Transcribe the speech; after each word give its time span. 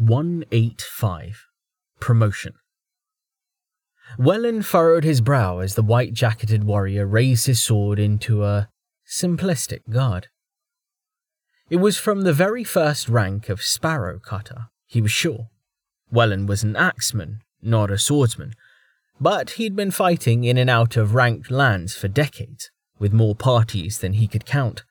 185 0.00 1.46
Promotion. 2.00 2.54
Wellen 4.18 4.64
furrowed 4.64 5.04
his 5.04 5.20
brow 5.20 5.58
as 5.58 5.74
the 5.74 5.82
white 5.82 6.14
jacketed 6.14 6.64
warrior 6.64 7.06
raised 7.06 7.44
his 7.44 7.60
sword 7.60 7.98
into 7.98 8.42
a 8.42 8.70
simplistic 9.06 9.80
guard. 9.90 10.28
It 11.68 11.76
was 11.76 11.98
from 11.98 12.22
the 12.22 12.32
very 12.32 12.64
first 12.64 13.10
rank 13.10 13.50
of 13.50 13.60
sparrow 13.60 14.18
cutter, 14.18 14.68
he 14.86 15.02
was 15.02 15.12
sure. 15.12 15.50
Wellen 16.10 16.46
was 16.46 16.62
an 16.62 16.76
axeman, 16.76 17.42
not 17.60 17.90
a 17.90 17.98
swordsman, 17.98 18.54
but 19.20 19.50
he'd 19.50 19.76
been 19.76 19.90
fighting 19.90 20.44
in 20.44 20.56
and 20.56 20.70
out 20.70 20.96
of 20.96 21.14
ranked 21.14 21.50
lands 21.50 21.94
for 21.94 22.08
decades, 22.08 22.70
with 22.98 23.12
more 23.12 23.34
parties 23.34 23.98
than 23.98 24.14
he 24.14 24.26
could 24.26 24.46
count. 24.46 24.82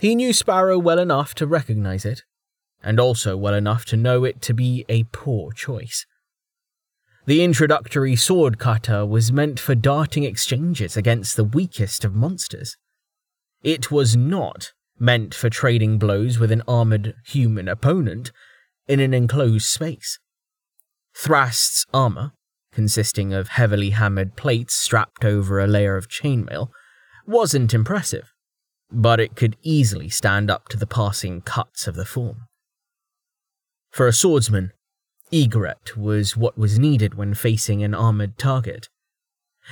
He 0.00 0.16
knew 0.16 0.32
Sparrow 0.32 0.76
well 0.76 0.98
enough 0.98 1.36
to 1.36 1.46
recognize 1.46 2.04
it, 2.04 2.24
and 2.82 3.00
also 3.00 3.36
well 3.36 3.54
enough 3.54 3.84
to 3.86 3.96
know 3.96 4.24
it 4.24 4.40
to 4.42 4.54
be 4.54 4.84
a 4.88 5.04
poor 5.04 5.52
choice. 5.52 6.06
The 7.26 7.42
introductory 7.44 8.16
sword 8.16 8.58
cutter 8.58 9.04
was 9.04 9.30
meant 9.30 9.60
for 9.60 9.74
darting 9.74 10.24
exchanges 10.24 10.96
against 10.96 11.36
the 11.36 11.44
weakest 11.44 12.04
of 12.04 12.14
monsters. 12.14 12.76
It 13.62 13.90
was 13.90 14.16
not 14.16 14.72
meant 14.98 15.34
for 15.34 15.50
trading 15.50 15.98
blows 15.98 16.38
with 16.38 16.50
an 16.50 16.62
armored 16.66 17.14
human 17.26 17.68
opponent 17.68 18.32
in 18.86 19.00
an 19.00 19.12
enclosed 19.12 19.66
space. 19.66 20.18
Thrast's 21.14 21.84
armor, 21.92 22.32
consisting 22.72 23.34
of 23.34 23.48
heavily 23.48 23.90
hammered 23.90 24.36
plates 24.36 24.74
strapped 24.74 25.24
over 25.24 25.58
a 25.58 25.66
layer 25.66 25.96
of 25.96 26.08
chainmail, 26.08 26.70
wasn't 27.26 27.74
impressive, 27.74 28.32
but 28.90 29.20
it 29.20 29.36
could 29.36 29.56
easily 29.62 30.08
stand 30.08 30.50
up 30.50 30.68
to 30.68 30.78
the 30.78 30.86
passing 30.86 31.42
cuts 31.42 31.86
of 31.86 31.94
the 31.94 32.06
form. 32.06 32.47
For 33.98 34.06
a 34.06 34.12
swordsman, 34.12 34.70
egret 35.32 35.96
was 35.96 36.36
what 36.36 36.56
was 36.56 36.78
needed 36.78 37.14
when 37.14 37.34
facing 37.34 37.82
an 37.82 37.94
armored 37.96 38.38
target, 38.38 38.88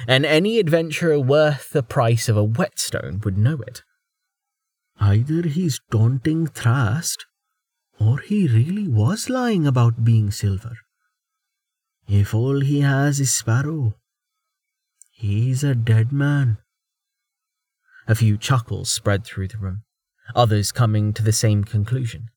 and 0.08 0.26
any 0.26 0.58
adventurer 0.58 1.20
worth 1.20 1.70
the 1.70 1.84
price 1.84 2.28
of 2.28 2.36
a 2.36 2.42
whetstone 2.42 3.20
would 3.22 3.38
know 3.38 3.60
it. 3.64 3.84
Either 4.98 5.42
he's 5.42 5.80
taunting 5.92 6.48
Thrast, 6.48 7.24
or 8.00 8.18
he 8.18 8.48
really 8.48 8.88
was 8.88 9.30
lying 9.30 9.64
about 9.64 10.02
being 10.02 10.32
silver. 10.32 10.76
If 12.08 12.34
all 12.34 12.62
he 12.62 12.80
has 12.80 13.20
is 13.20 13.32
Sparrow, 13.32 13.94
he's 15.12 15.62
a 15.62 15.76
dead 15.76 16.10
man. 16.10 16.58
A 18.08 18.16
few 18.16 18.36
chuckles 18.36 18.92
spread 18.92 19.24
through 19.24 19.46
the 19.46 19.58
room, 19.58 19.84
others 20.34 20.72
coming 20.72 21.12
to 21.12 21.22
the 21.22 21.32
same 21.32 21.62
conclusion. 21.62 22.30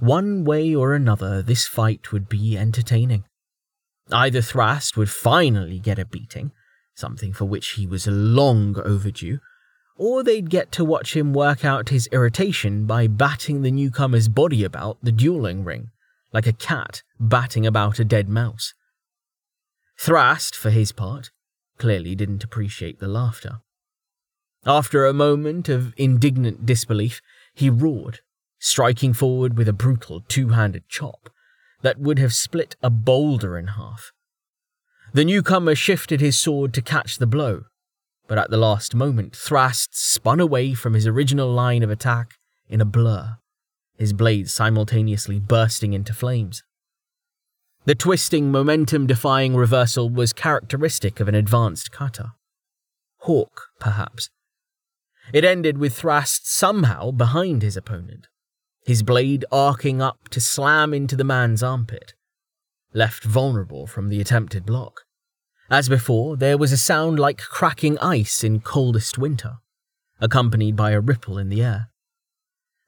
One 0.00 0.44
way 0.44 0.74
or 0.74 0.94
another, 0.94 1.42
this 1.42 1.66
fight 1.66 2.12
would 2.12 2.28
be 2.28 2.56
entertaining. 2.56 3.24
Either 4.10 4.40
Thrast 4.40 4.96
would 4.96 5.10
finally 5.10 5.78
get 5.78 5.98
a 5.98 6.04
beating, 6.04 6.52
something 6.94 7.32
for 7.32 7.44
which 7.44 7.70
he 7.70 7.86
was 7.86 8.06
long 8.06 8.78
overdue, 8.84 9.40
or 9.96 10.22
they'd 10.22 10.50
get 10.50 10.70
to 10.72 10.84
watch 10.84 11.16
him 11.16 11.32
work 11.32 11.64
out 11.64 11.88
his 11.88 12.06
irritation 12.08 12.86
by 12.86 13.06
batting 13.06 13.62
the 13.62 13.70
newcomer's 13.70 14.28
body 14.28 14.62
about 14.62 14.98
the 15.02 15.12
dueling 15.12 15.64
ring, 15.64 15.90
like 16.32 16.46
a 16.46 16.52
cat 16.52 17.02
batting 17.18 17.66
about 17.66 17.98
a 17.98 18.04
dead 18.04 18.28
mouse. 18.28 18.74
Thrast, 19.98 20.54
for 20.54 20.70
his 20.70 20.92
part, 20.92 21.30
clearly 21.78 22.14
didn't 22.14 22.44
appreciate 22.44 23.00
the 23.00 23.08
laughter. 23.08 23.60
After 24.66 25.06
a 25.06 25.14
moment 25.14 25.68
of 25.68 25.94
indignant 25.96 26.66
disbelief, 26.66 27.22
he 27.54 27.70
roared 27.70 28.20
striking 28.58 29.12
forward 29.12 29.56
with 29.56 29.68
a 29.68 29.72
brutal 29.72 30.22
two 30.28 30.48
handed 30.48 30.88
chop 30.88 31.30
that 31.82 31.98
would 31.98 32.18
have 32.18 32.32
split 32.32 32.76
a 32.82 32.90
boulder 32.90 33.58
in 33.58 33.68
half. 33.68 34.12
The 35.12 35.24
newcomer 35.24 35.74
shifted 35.74 36.20
his 36.20 36.36
sword 36.36 36.74
to 36.74 36.82
catch 36.82 37.18
the 37.18 37.26
blow, 37.26 37.64
but 38.26 38.38
at 38.38 38.50
the 38.50 38.56
last 38.56 38.94
moment, 38.94 39.34
Thrast 39.36 39.90
spun 39.96 40.40
away 40.40 40.74
from 40.74 40.94
his 40.94 41.06
original 41.06 41.50
line 41.50 41.82
of 41.82 41.90
attack 41.90 42.34
in 42.68 42.80
a 42.80 42.84
blur, 42.84 43.38
his 43.96 44.12
blade 44.12 44.50
simultaneously 44.50 45.38
bursting 45.38 45.92
into 45.92 46.12
flames. 46.12 46.62
The 47.84 47.94
twisting, 47.94 48.50
momentum 48.50 49.06
defying 49.06 49.54
reversal 49.54 50.10
was 50.10 50.32
characteristic 50.32 51.20
of 51.20 51.28
an 51.28 51.36
advanced 51.36 51.92
cutter. 51.92 52.32
Hawk, 53.18 53.68
perhaps. 53.78 54.28
It 55.32 55.44
ended 55.44 55.78
with 55.78 55.96
Thrast 55.96 56.48
somehow 56.48 57.12
behind 57.12 57.62
his 57.62 57.76
opponent, 57.76 58.26
his 58.86 59.02
blade 59.02 59.44
arcing 59.50 60.00
up 60.00 60.28
to 60.28 60.40
slam 60.40 60.94
into 60.94 61.16
the 61.16 61.24
man's 61.24 61.60
armpit, 61.60 62.14
left 62.94 63.24
vulnerable 63.24 63.84
from 63.84 64.08
the 64.08 64.20
attempted 64.20 64.64
block. 64.64 65.02
As 65.68 65.88
before, 65.88 66.36
there 66.36 66.56
was 66.56 66.70
a 66.70 66.76
sound 66.76 67.18
like 67.18 67.38
cracking 67.38 67.98
ice 67.98 68.44
in 68.44 68.60
coldest 68.60 69.18
winter, 69.18 69.56
accompanied 70.20 70.76
by 70.76 70.92
a 70.92 71.00
ripple 71.00 71.36
in 71.36 71.48
the 71.48 71.64
air. 71.64 71.90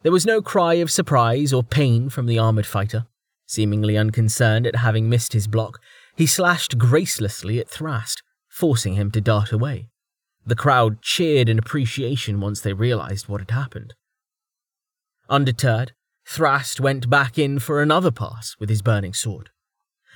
There 0.02 0.12
was 0.12 0.24
no 0.24 0.40
cry 0.40 0.74
of 0.74 0.88
surprise 0.88 1.52
or 1.52 1.64
pain 1.64 2.08
from 2.08 2.26
the 2.26 2.38
armored 2.38 2.66
fighter. 2.66 3.08
Seemingly 3.46 3.98
unconcerned 3.98 4.68
at 4.68 4.76
having 4.76 5.08
missed 5.08 5.32
his 5.32 5.48
block, 5.48 5.80
he 6.14 6.26
slashed 6.26 6.78
gracelessly 6.78 7.58
at 7.58 7.68
Thrast, 7.68 8.22
forcing 8.48 8.94
him 8.94 9.10
to 9.10 9.20
dart 9.20 9.50
away. 9.50 9.88
The 10.46 10.54
crowd 10.54 11.02
cheered 11.02 11.48
in 11.48 11.58
appreciation 11.58 12.38
once 12.38 12.60
they 12.60 12.72
realized 12.72 13.28
what 13.28 13.40
had 13.40 13.50
happened. 13.50 13.94
Undeterred, 15.30 15.92
Thrast 16.26 16.80
went 16.80 17.10
back 17.10 17.38
in 17.38 17.58
for 17.58 17.82
another 17.82 18.10
pass 18.10 18.56
with 18.58 18.68
his 18.68 18.82
burning 18.82 19.12
sword, 19.12 19.50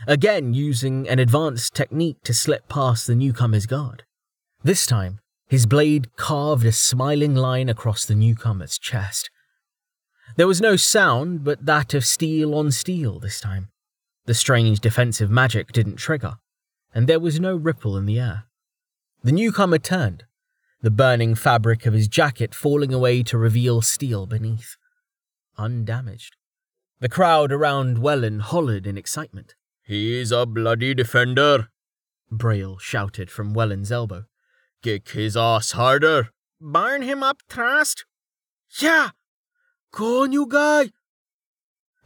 again 0.06 0.54
using 0.54 1.08
an 1.08 1.18
advanced 1.18 1.74
technique 1.74 2.22
to 2.24 2.34
slip 2.34 2.68
past 2.68 3.06
the 3.06 3.14
newcomer's 3.14 3.66
guard. 3.66 4.04
This 4.62 4.86
time, 4.86 5.20
his 5.48 5.66
blade 5.66 6.14
carved 6.16 6.64
a 6.64 6.72
smiling 6.72 7.34
line 7.34 7.68
across 7.68 8.04
the 8.04 8.14
newcomer's 8.14 8.78
chest. 8.78 9.30
There 10.36 10.46
was 10.46 10.60
no 10.60 10.76
sound 10.76 11.44
but 11.44 11.66
that 11.66 11.92
of 11.92 12.06
steel 12.06 12.54
on 12.54 12.70
steel 12.70 13.18
this 13.18 13.40
time. 13.40 13.68
The 14.24 14.34
strange 14.34 14.80
defensive 14.80 15.30
magic 15.30 15.72
didn't 15.72 15.96
trigger, 15.96 16.36
and 16.94 17.06
there 17.06 17.20
was 17.20 17.40
no 17.40 17.54
ripple 17.54 17.98
in 17.98 18.06
the 18.06 18.18
air. 18.18 18.44
The 19.22 19.32
newcomer 19.32 19.78
turned, 19.78 20.24
the 20.80 20.90
burning 20.90 21.34
fabric 21.34 21.84
of 21.84 21.92
his 21.92 22.08
jacket 22.08 22.54
falling 22.54 22.94
away 22.94 23.22
to 23.24 23.36
reveal 23.36 23.82
steel 23.82 24.26
beneath 24.26 24.76
undamaged. 25.56 26.36
The 27.00 27.08
crowd 27.08 27.52
around 27.52 27.98
Wellen 27.98 28.40
hollered 28.40 28.86
in 28.86 28.96
excitement. 28.96 29.54
He's 29.82 30.30
a 30.30 30.46
bloody 30.46 30.94
defender, 30.94 31.68
Braille 32.32 32.78
shouted 32.78 33.30
from 33.30 33.54
Wellen's 33.54 33.92
elbow. 33.92 34.24
Kick 34.82 35.10
his 35.10 35.36
ass 35.36 35.72
harder. 35.72 36.30
Burn 36.60 37.02
him 37.02 37.22
up, 37.22 37.42
Thrast. 37.48 38.04
Yeah! 38.80 39.10
Go 39.92 40.22
on, 40.22 40.32
you 40.32 40.46
guy! 40.46 40.90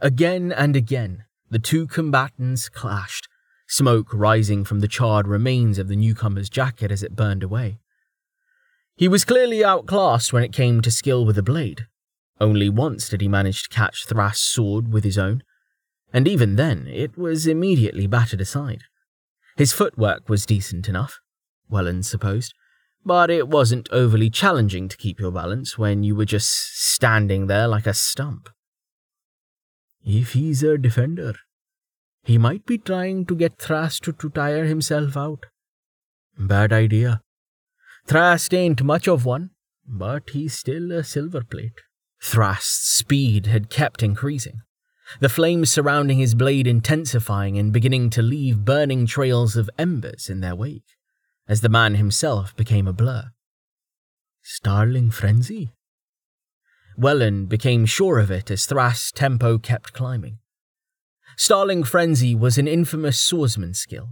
Again 0.00 0.52
and 0.52 0.74
again, 0.74 1.24
the 1.48 1.60
two 1.60 1.86
combatants 1.86 2.68
clashed, 2.68 3.28
smoke 3.68 4.12
rising 4.12 4.64
from 4.64 4.80
the 4.80 4.88
charred 4.88 5.28
remains 5.28 5.78
of 5.78 5.88
the 5.88 5.96
newcomer's 5.96 6.50
jacket 6.50 6.90
as 6.90 7.02
it 7.02 7.14
burned 7.14 7.42
away. 7.42 7.78
He 8.96 9.08
was 9.08 9.24
clearly 9.24 9.62
outclassed 9.62 10.32
when 10.32 10.42
it 10.42 10.52
came 10.52 10.80
to 10.80 10.90
skill 10.90 11.24
with 11.24 11.38
a 11.38 11.42
blade, 11.42 11.86
only 12.40 12.68
once 12.68 13.08
did 13.08 13.20
he 13.20 13.28
manage 13.28 13.64
to 13.64 13.74
catch 13.74 14.06
Thrast's 14.06 14.44
sword 14.44 14.92
with 14.92 15.04
his 15.04 15.18
own, 15.18 15.42
and 16.12 16.28
even 16.28 16.56
then 16.56 16.86
it 16.86 17.16
was 17.16 17.46
immediately 17.46 18.06
battered 18.06 18.40
aside. 18.40 18.82
His 19.56 19.72
footwork 19.72 20.28
was 20.28 20.46
decent 20.46 20.88
enough, 20.88 21.18
Wellen 21.70 22.04
supposed, 22.04 22.54
but 23.04 23.30
it 23.30 23.48
wasn't 23.48 23.88
overly 23.90 24.28
challenging 24.28 24.88
to 24.88 24.96
keep 24.96 25.20
your 25.20 25.30
balance 25.30 25.78
when 25.78 26.02
you 26.02 26.14
were 26.14 26.24
just 26.24 26.50
standing 26.78 27.46
there 27.46 27.68
like 27.68 27.86
a 27.86 27.94
stump. 27.94 28.48
If 30.04 30.32
he's 30.32 30.62
a 30.62 30.76
defender, 30.76 31.34
he 32.24 32.38
might 32.38 32.66
be 32.66 32.78
trying 32.78 33.24
to 33.26 33.36
get 33.36 33.58
Thrast 33.58 34.04
to, 34.04 34.12
to 34.12 34.30
tire 34.30 34.64
himself 34.64 35.16
out. 35.16 35.46
Bad 36.38 36.72
idea. 36.72 37.22
Thrast 38.06 38.52
ain't 38.52 38.82
much 38.82 39.08
of 39.08 39.24
one, 39.24 39.50
but 39.86 40.30
he's 40.30 40.54
still 40.54 40.92
a 40.92 41.02
silver 41.02 41.42
plate. 41.42 41.80
Thrast's 42.26 42.88
speed 42.88 43.46
had 43.46 43.70
kept 43.70 44.02
increasing, 44.02 44.62
the 45.20 45.28
flames 45.28 45.70
surrounding 45.70 46.18
his 46.18 46.34
blade 46.34 46.66
intensifying 46.66 47.56
and 47.56 47.72
beginning 47.72 48.10
to 48.10 48.20
leave 48.20 48.64
burning 48.64 49.06
trails 49.06 49.54
of 49.54 49.70
embers 49.78 50.28
in 50.28 50.40
their 50.40 50.56
wake, 50.56 50.96
as 51.46 51.60
the 51.60 51.68
man 51.68 51.94
himself 51.94 52.54
became 52.56 52.88
a 52.88 52.92
blur. 52.92 53.30
Starling 54.42 55.12
frenzy? 55.12 55.70
Wellen 56.98 57.48
became 57.48 57.86
sure 57.86 58.18
of 58.18 58.32
it 58.32 58.50
as 58.50 58.66
Thrast's 58.66 59.12
tempo 59.12 59.56
kept 59.56 59.92
climbing. 59.92 60.38
Starling 61.36 61.84
Frenzy 61.84 62.34
was 62.34 62.58
an 62.58 62.66
infamous 62.66 63.20
swordsman 63.20 63.72
skill, 63.72 64.08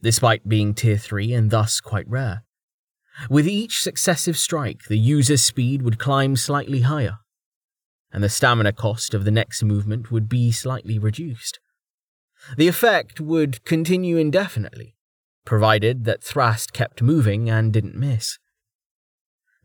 despite 0.00 0.48
being 0.48 0.72
tier 0.72 0.96
3 0.96 1.34
and 1.34 1.50
thus 1.50 1.80
quite 1.80 2.08
rare. 2.08 2.44
With 3.28 3.46
each 3.46 3.82
successive 3.82 4.38
strike, 4.38 4.84
the 4.84 4.98
user's 4.98 5.44
speed 5.44 5.82
would 5.82 5.98
climb 5.98 6.34
slightly 6.34 6.80
higher, 6.80 7.18
and 8.12 8.22
the 8.22 8.28
stamina 8.28 8.72
cost 8.72 9.14
of 9.14 9.24
the 9.24 9.30
next 9.30 9.62
movement 9.62 10.10
would 10.10 10.28
be 10.28 10.50
slightly 10.50 10.98
reduced. 10.98 11.60
The 12.56 12.68
effect 12.68 13.20
would 13.20 13.64
continue 13.64 14.16
indefinitely, 14.16 14.94
provided 15.44 16.04
that 16.04 16.22
Thrast 16.22 16.72
kept 16.72 17.02
moving 17.02 17.50
and 17.50 17.72
didn't 17.72 17.96
miss. 17.96 18.38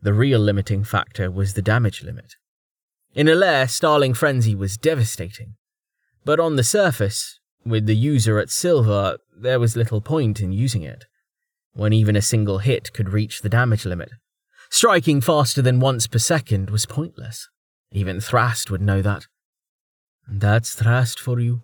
The 0.02 0.12
real 0.12 0.40
limiting 0.40 0.84
factor 0.84 1.30
was 1.30 1.54
the 1.54 1.62
damage 1.62 2.02
limit. 2.02 2.34
In 3.14 3.28
a 3.28 3.34
lair, 3.34 3.68
Starling 3.68 4.12
Frenzy 4.12 4.54
was 4.54 4.76
devastating, 4.76 5.54
but 6.24 6.40
on 6.40 6.56
the 6.56 6.64
surface, 6.64 7.38
with 7.64 7.86
the 7.86 7.96
user 7.96 8.38
at 8.38 8.50
silver, 8.50 9.18
there 9.34 9.60
was 9.60 9.76
little 9.76 10.00
point 10.00 10.40
in 10.40 10.52
using 10.52 10.82
it, 10.82 11.06
when 11.72 11.92
even 11.92 12.16
a 12.16 12.22
single 12.22 12.58
hit 12.58 12.92
could 12.92 13.08
reach 13.08 13.40
the 13.40 13.48
damage 13.48 13.86
limit. 13.86 14.10
Striking 14.70 15.20
faster 15.20 15.62
than 15.62 15.80
once 15.80 16.06
per 16.06 16.18
second 16.18 16.70
was 16.70 16.86
pointless. 16.86 17.48
Even 17.94 18.20
Thrast 18.20 18.72
would 18.72 18.82
know 18.82 19.00
that. 19.02 19.28
That's 20.28 20.74
Thrast 20.74 21.20
for 21.20 21.38
you. 21.38 21.62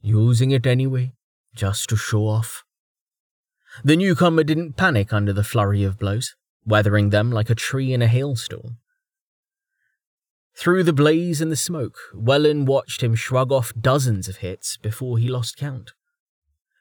Using 0.00 0.52
it 0.52 0.66
anyway, 0.66 1.14
just 1.52 1.88
to 1.88 1.96
show 1.96 2.28
off. 2.28 2.62
The 3.82 3.96
newcomer 3.96 4.44
didn't 4.44 4.76
panic 4.76 5.12
under 5.12 5.32
the 5.32 5.42
flurry 5.42 5.82
of 5.82 5.98
blows, 5.98 6.36
weathering 6.64 7.10
them 7.10 7.32
like 7.32 7.50
a 7.50 7.56
tree 7.56 7.92
in 7.92 8.02
a 8.02 8.06
hailstorm. 8.06 8.78
Through 10.56 10.84
the 10.84 10.92
blaze 10.92 11.40
and 11.40 11.50
the 11.50 11.56
smoke, 11.56 11.98
Wellen 12.14 12.66
watched 12.66 13.02
him 13.02 13.16
shrug 13.16 13.50
off 13.50 13.72
dozens 13.74 14.28
of 14.28 14.36
hits 14.36 14.76
before 14.76 15.18
he 15.18 15.26
lost 15.26 15.56
count. 15.56 15.92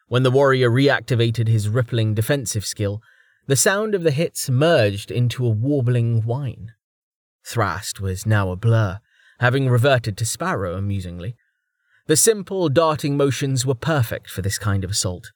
When 0.07 0.21
the 0.21 0.29
warrior 0.29 0.69
reactivated 0.69 1.47
his 1.47 1.67
rippling 1.67 2.13
defensive 2.13 2.63
skill, 2.63 3.01
the 3.47 3.55
sound 3.55 3.95
of 3.95 4.03
the 4.03 4.11
hits 4.11 4.51
merged 4.51 5.09
into 5.09 5.47
a 5.47 5.49
warbling 5.49 6.21
whine. 6.21 6.73
Thrast 7.45 7.99
was 7.99 8.25
now 8.25 8.51
a 8.51 8.55
blur, 8.55 8.99
having 9.39 9.69
reverted 9.69 10.17
to 10.17 10.25
Sparrow 10.25 10.75
amusingly. 10.75 11.35
The 12.07 12.15
simple 12.15 12.69
darting 12.69 13.15
motions 13.17 13.65
were 13.65 13.75
perfect 13.75 14.29
for 14.29 14.41
this 14.41 14.57
kind 14.57 14.83
of 14.83 14.91
assault, 14.91 15.31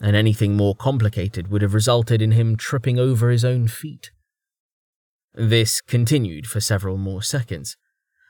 and 0.00 0.14
anything 0.14 0.56
more 0.56 0.74
complicated 0.74 1.48
would 1.48 1.62
have 1.62 1.74
resulted 1.74 2.20
in 2.20 2.32
him 2.32 2.56
tripping 2.56 2.98
over 2.98 3.30
his 3.30 3.44
own 3.44 3.68
feet. 3.68 4.10
This 5.34 5.80
continued 5.80 6.46
for 6.46 6.60
several 6.60 6.96
more 6.96 7.22
seconds, 7.22 7.76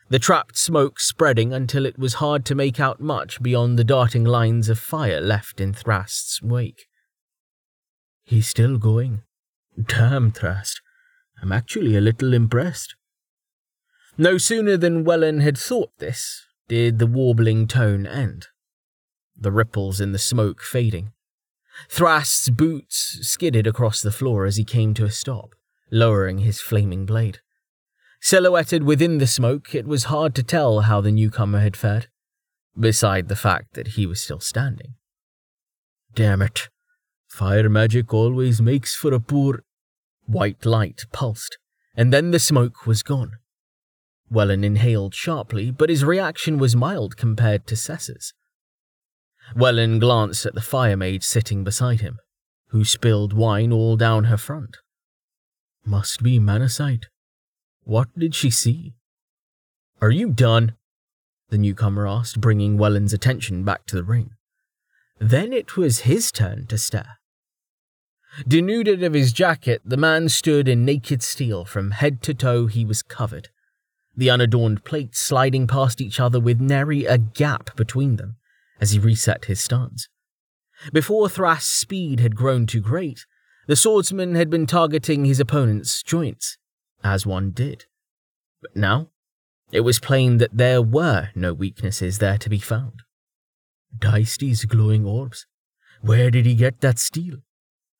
the 0.08 0.18
trapped 0.18 0.56
smoke 0.56 1.00
spreading 1.00 1.52
until 1.52 1.84
it 1.84 1.98
was 1.98 2.14
hard 2.14 2.44
to 2.44 2.54
make 2.54 2.78
out 2.78 3.00
much 3.00 3.42
beyond 3.42 3.76
the 3.76 3.84
darting 3.84 4.24
lines 4.24 4.68
of 4.68 4.78
fire 4.78 5.20
left 5.20 5.60
in 5.60 5.72
Thrast's 5.72 6.40
wake. 6.40 6.86
He's 8.22 8.46
still 8.46 8.78
going. 8.78 9.22
Damn, 9.80 10.30
Thrast. 10.30 10.80
I'm 11.42 11.52
actually 11.52 11.96
a 11.96 12.00
little 12.00 12.34
impressed. 12.34 12.94
No 14.18 14.38
sooner 14.38 14.76
than 14.76 15.04
Wellen 15.04 15.42
had 15.42 15.58
thought 15.58 15.90
this 15.98 16.46
did 16.68 16.98
the 16.98 17.06
warbling 17.06 17.68
tone 17.68 18.06
end, 18.06 18.48
the 19.36 19.52
ripples 19.52 20.00
in 20.00 20.12
the 20.12 20.18
smoke 20.18 20.62
fading. 20.62 21.12
Thrast's 21.88 22.48
boots 22.48 23.18
skidded 23.22 23.66
across 23.66 24.00
the 24.00 24.10
floor 24.10 24.46
as 24.46 24.56
he 24.56 24.64
came 24.64 24.94
to 24.94 25.04
a 25.04 25.10
stop 25.10 25.54
lowering 25.90 26.38
his 26.38 26.60
flaming 26.60 27.06
blade. 27.06 27.40
Silhouetted 28.20 28.82
within 28.82 29.18
the 29.18 29.26
smoke, 29.26 29.74
it 29.74 29.86
was 29.86 30.04
hard 30.04 30.34
to 30.34 30.42
tell 30.42 30.80
how 30.80 31.00
the 31.00 31.12
newcomer 31.12 31.60
had 31.60 31.76
fared, 31.76 32.08
beside 32.78 33.28
the 33.28 33.36
fact 33.36 33.74
that 33.74 33.88
he 33.88 34.06
was 34.06 34.20
still 34.20 34.40
standing. 34.40 34.94
Damn 36.14 36.42
it. 36.42 36.68
Fire 37.28 37.68
magic 37.68 38.12
always 38.14 38.60
makes 38.60 38.94
for 38.94 39.12
a 39.12 39.20
poor. 39.20 39.62
White 40.26 40.64
light 40.64 41.04
pulsed, 41.12 41.58
and 41.94 42.12
then 42.12 42.30
the 42.30 42.40
smoke 42.40 42.86
was 42.86 43.02
gone. 43.02 43.32
Wellen 44.30 44.64
inhaled 44.64 45.14
sharply, 45.14 45.70
but 45.70 45.90
his 45.90 46.04
reaction 46.04 46.58
was 46.58 46.74
mild 46.76 47.16
compared 47.16 47.66
to 47.66 47.76
Cessa's. 47.76 48.32
Wellen 49.54 50.00
glanced 50.00 50.44
at 50.46 50.54
the 50.54 50.60
fire 50.60 50.96
mage 50.96 51.22
sitting 51.22 51.62
beside 51.62 52.00
him, 52.00 52.18
who 52.68 52.84
spilled 52.84 53.32
wine 53.32 53.72
all 53.72 53.96
down 53.96 54.24
her 54.24 54.36
front. 54.36 54.78
Must 55.84 56.22
be 56.22 56.40
Mana 56.40 56.68
Sight. 56.68 57.06
What 57.84 58.08
did 58.18 58.34
she 58.34 58.50
see? 58.50 58.94
Are 60.00 60.10
you 60.10 60.30
done? 60.30 60.74
The 61.50 61.58
newcomer 61.58 62.08
asked, 62.08 62.40
bringing 62.40 62.76
Wellen's 62.76 63.12
attention 63.12 63.62
back 63.62 63.86
to 63.86 63.96
the 63.96 64.02
ring. 64.02 64.30
Then 65.20 65.52
it 65.52 65.76
was 65.76 66.00
his 66.00 66.32
turn 66.32 66.66
to 66.66 66.76
stare. 66.76 67.18
Denuded 68.46 69.02
of 69.02 69.14
his 69.14 69.32
jacket, 69.32 69.80
the 69.84 69.96
man 69.96 70.28
stood 70.28 70.68
in 70.68 70.84
naked 70.84 71.22
steel. 71.22 71.64
From 71.64 71.92
head 71.92 72.20
to 72.22 72.34
toe, 72.34 72.66
he 72.66 72.84
was 72.84 73.02
covered. 73.02 73.48
The 74.16 74.30
unadorned 74.30 74.84
plates 74.84 75.18
sliding 75.18 75.66
past 75.66 76.00
each 76.00 76.18
other 76.18 76.40
with 76.40 76.60
nary 76.60 77.04
a 77.04 77.18
gap 77.18 77.76
between 77.76 78.16
them 78.16 78.36
as 78.80 78.92
he 78.92 78.98
reset 78.98 79.44
his 79.44 79.62
stance. 79.62 80.08
Before 80.92 81.28
Thrast's 81.28 81.70
speed 81.70 82.20
had 82.20 82.36
grown 82.36 82.66
too 82.66 82.80
great, 82.80 83.26
the 83.66 83.76
swordsman 83.76 84.34
had 84.34 84.48
been 84.48 84.66
targeting 84.66 85.24
his 85.24 85.40
opponent's 85.40 86.02
joints, 86.02 86.56
as 87.02 87.26
one 87.26 87.50
did. 87.50 87.86
But 88.62 88.76
now, 88.76 89.10
it 89.72 89.80
was 89.80 89.98
plain 89.98 90.38
that 90.38 90.56
there 90.56 90.80
were 90.80 91.30
no 91.34 91.52
weaknesses 91.52 92.18
there 92.18 92.38
to 92.38 92.48
be 92.48 92.58
found. 92.58 93.02
Deisty's 93.96 94.64
glowing 94.64 95.04
orbs. 95.04 95.46
Where 96.00 96.30
did 96.30 96.46
he 96.46 96.54
get 96.54 96.80
that 96.80 96.98
steel? 96.98 97.38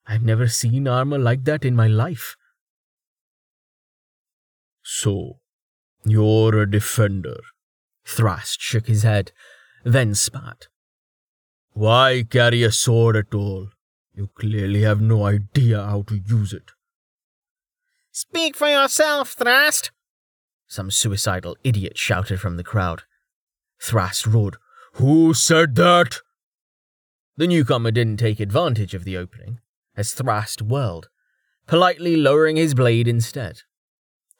I've 0.05 0.23
never 0.23 0.47
seen 0.47 0.87
armor 0.87 1.17
like 1.17 1.43
that 1.43 1.65
in 1.65 1.75
my 1.75 1.87
life. 1.87 2.35
So, 4.83 5.39
you're 6.09 6.61
a 6.61 6.69
defender. 6.69 7.39
Thrast 8.05 8.61
shook 8.61 8.87
his 8.87 9.03
head, 9.03 9.31
then 9.83 10.15
spat. 10.15 10.67
Why 11.71 12.23
carry 12.29 12.63
a 12.63 12.71
sword 12.71 13.15
at 13.15 13.33
all? 13.33 13.69
You 14.13 14.29
clearly 14.33 14.81
have 14.81 15.01
no 15.01 15.25
idea 15.25 15.83
how 15.83 16.01
to 16.03 16.17
use 16.17 16.53
it. 16.53 16.71
Speak 18.11 18.55
for 18.55 18.67
yourself, 18.67 19.33
Thrast! 19.33 19.91
Some 20.67 20.89
suicidal 20.89 21.55
idiot 21.63 21.97
shouted 21.97 22.41
from 22.41 22.57
the 22.57 22.63
crowd. 22.63 23.03
Thrast 23.79 24.25
roared, 24.25 24.57
Who 24.93 25.33
said 25.33 25.75
that? 25.75 26.21
The 27.37 27.45
newcomer 27.45 27.91
didn't 27.91 28.17
take 28.17 28.39
advantage 28.39 28.95
of 28.95 29.03
the 29.03 29.15
opening, 29.17 29.59
as 29.95 30.13
Thrast 30.13 30.63
whirled, 30.63 31.09
politely 31.67 32.15
lowering 32.15 32.55
his 32.55 32.73
blade 32.73 33.07
instead. 33.07 33.61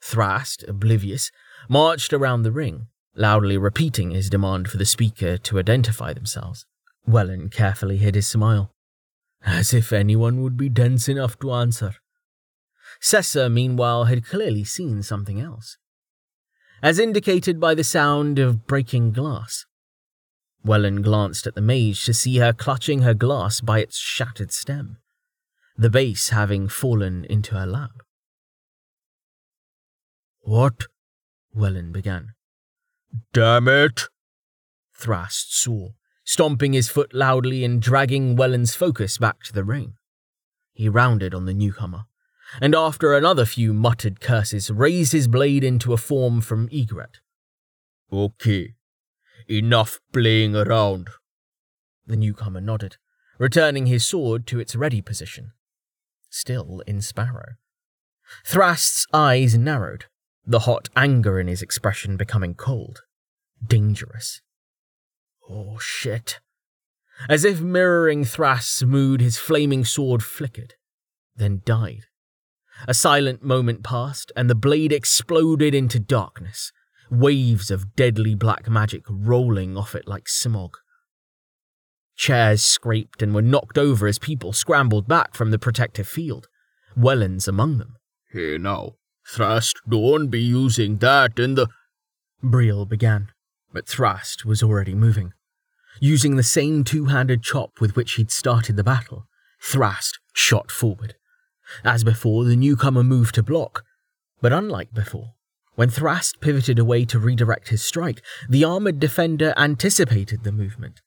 Thrast, 0.02 0.64
oblivious, 0.66 1.30
marched 1.68 2.12
around 2.12 2.42
the 2.42 2.52
ring, 2.52 2.88
loudly 3.14 3.58
repeating 3.58 4.10
his 4.10 4.30
demand 4.30 4.68
for 4.68 4.76
the 4.78 4.86
speaker 4.86 5.36
to 5.38 5.58
identify 5.58 6.12
themselves. 6.12 6.66
Wellen 7.06 7.50
carefully 7.50 7.98
hid 7.98 8.14
his 8.14 8.26
smile 8.26 8.72
as 9.42 9.72
if 9.72 9.92
anyone 9.92 10.42
would 10.42 10.56
be 10.56 10.68
dense 10.68 11.08
enough 11.08 11.38
to 11.40 11.52
answer. 11.52 11.94
Cessa, 13.00 13.50
meanwhile, 13.50 14.04
had 14.04 14.26
clearly 14.26 14.64
seen 14.64 15.02
something 15.02 15.40
else, 15.40 15.78
as 16.82 16.98
indicated 16.98 17.60
by 17.60 17.74
the 17.74 17.84
sound 17.84 18.38
of 18.38 18.66
breaking 18.66 19.12
glass. 19.12 19.66
Wellen 20.64 21.02
glanced 21.02 21.46
at 21.46 21.54
the 21.54 21.60
mage 21.60 22.04
to 22.04 22.14
see 22.14 22.38
her 22.38 22.52
clutching 22.52 23.02
her 23.02 23.14
glass 23.14 23.60
by 23.60 23.78
its 23.78 23.96
shattered 23.96 24.52
stem, 24.52 24.98
the 25.76 25.90
base 25.90 26.30
having 26.30 26.68
fallen 26.68 27.24
into 27.26 27.54
her 27.54 27.66
lap. 27.66 28.02
What? 30.40 30.86
Wellen 31.54 31.92
began. 31.92 32.34
Damn 33.32 33.68
it! 33.68 34.04
Thrast 34.94 35.56
swore 35.56 35.94
stomping 36.28 36.74
his 36.74 36.90
foot 36.90 37.14
loudly 37.14 37.64
and 37.64 37.80
dragging 37.80 38.36
Wellen's 38.36 38.74
focus 38.74 39.16
back 39.16 39.42
to 39.44 39.52
the 39.54 39.64
ring. 39.64 39.94
He 40.74 40.86
rounded 40.86 41.32
on 41.32 41.46
the 41.46 41.54
newcomer, 41.54 42.04
and 42.60 42.74
after 42.74 43.14
another 43.14 43.46
few 43.46 43.72
muttered 43.72 44.20
curses, 44.20 44.70
raised 44.70 45.12
his 45.12 45.26
blade 45.26 45.64
into 45.64 45.94
a 45.94 45.96
form 45.96 46.42
from 46.42 46.68
egret. 46.70 47.20
Okay, 48.12 48.74
enough 49.48 50.00
playing 50.12 50.54
around. 50.54 51.08
The 52.06 52.16
newcomer 52.16 52.60
nodded, 52.60 52.98
returning 53.38 53.86
his 53.86 54.04
sword 54.04 54.46
to 54.48 54.60
its 54.60 54.76
ready 54.76 55.00
position. 55.00 55.52
Still 56.28 56.82
in 56.86 57.00
Sparrow. 57.00 57.54
Thrast's 58.44 59.06
eyes 59.14 59.56
narrowed, 59.56 60.04
the 60.48 60.60
hot 60.60 60.88
anger 60.96 61.38
in 61.38 61.46
his 61.46 61.60
expression 61.60 62.16
becoming 62.16 62.54
cold, 62.54 63.02
dangerous. 63.64 64.40
Oh 65.48 65.78
shit. 65.78 66.40
As 67.28 67.44
if 67.44 67.60
mirroring 67.60 68.24
Thrast's 68.24 68.82
mood, 68.82 69.20
his 69.20 69.36
flaming 69.36 69.84
sword 69.84 70.22
flickered, 70.22 70.74
then 71.36 71.60
died. 71.66 72.06
A 72.86 72.94
silent 72.94 73.42
moment 73.42 73.82
passed, 73.82 74.32
and 74.36 74.48
the 74.48 74.54
blade 74.54 74.92
exploded 74.92 75.74
into 75.74 75.98
darkness, 75.98 76.72
waves 77.10 77.70
of 77.70 77.94
deadly 77.94 78.34
black 78.34 78.70
magic 78.70 79.02
rolling 79.10 79.76
off 79.76 79.94
it 79.94 80.08
like 80.08 80.28
smog. 80.28 80.76
Chairs 82.16 82.62
scraped 82.62 83.20
and 83.20 83.34
were 83.34 83.42
knocked 83.42 83.76
over 83.76 84.06
as 84.06 84.18
people 84.18 84.52
scrambled 84.52 85.06
back 85.06 85.34
from 85.34 85.50
the 85.50 85.58
protective 85.58 86.08
field, 86.08 86.48
Wellens 86.96 87.46
among 87.46 87.78
them. 87.78 87.96
Here 88.32 88.58
now, 88.58 88.94
Thrast, 89.28 89.76
don't 89.86 90.28
be 90.28 90.40
using 90.40 90.98
that 90.98 91.38
in 91.38 91.54
the. 91.54 91.68
Briel 92.42 92.88
began, 92.88 93.30
but 93.72 93.86
Thrast 93.86 94.44
was 94.46 94.62
already 94.62 94.94
moving. 94.94 95.34
Using 96.00 96.36
the 96.36 96.42
same 96.42 96.82
two 96.82 97.06
handed 97.06 97.42
chop 97.42 97.80
with 97.80 97.94
which 97.94 98.12
he'd 98.14 98.30
started 98.30 98.76
the 98.76 98.84
battle, 98.84 99.26
Thrast 99.60 100.18
shot 100.32 100.70
forward. 100.70 101.14
As 101.84 102.04
before, 102.04 102.44
the 102.44 102.56
newcomer 102.56 103.02
moved 103.02 103.34
to 103.34 103.42
block, 103.42 103.84
but 104.40 104.52
unlike 104.52 104.94
before, 104.94 105.34
when 105.74 105.90
Thrast 105.90 106.40
pivoted 106.40 106.78
away 106.78 107.04
to 107.04 107.18
redirect 107.18 107.68
his 107.68 107.84
strike, 107.84 108.22
the 108.48 108.64
armored 108.64 108.98
defender 108.98 109.52
anticipated 109.56 110.42
the 110.42 110.52
movement. 110.52 111.02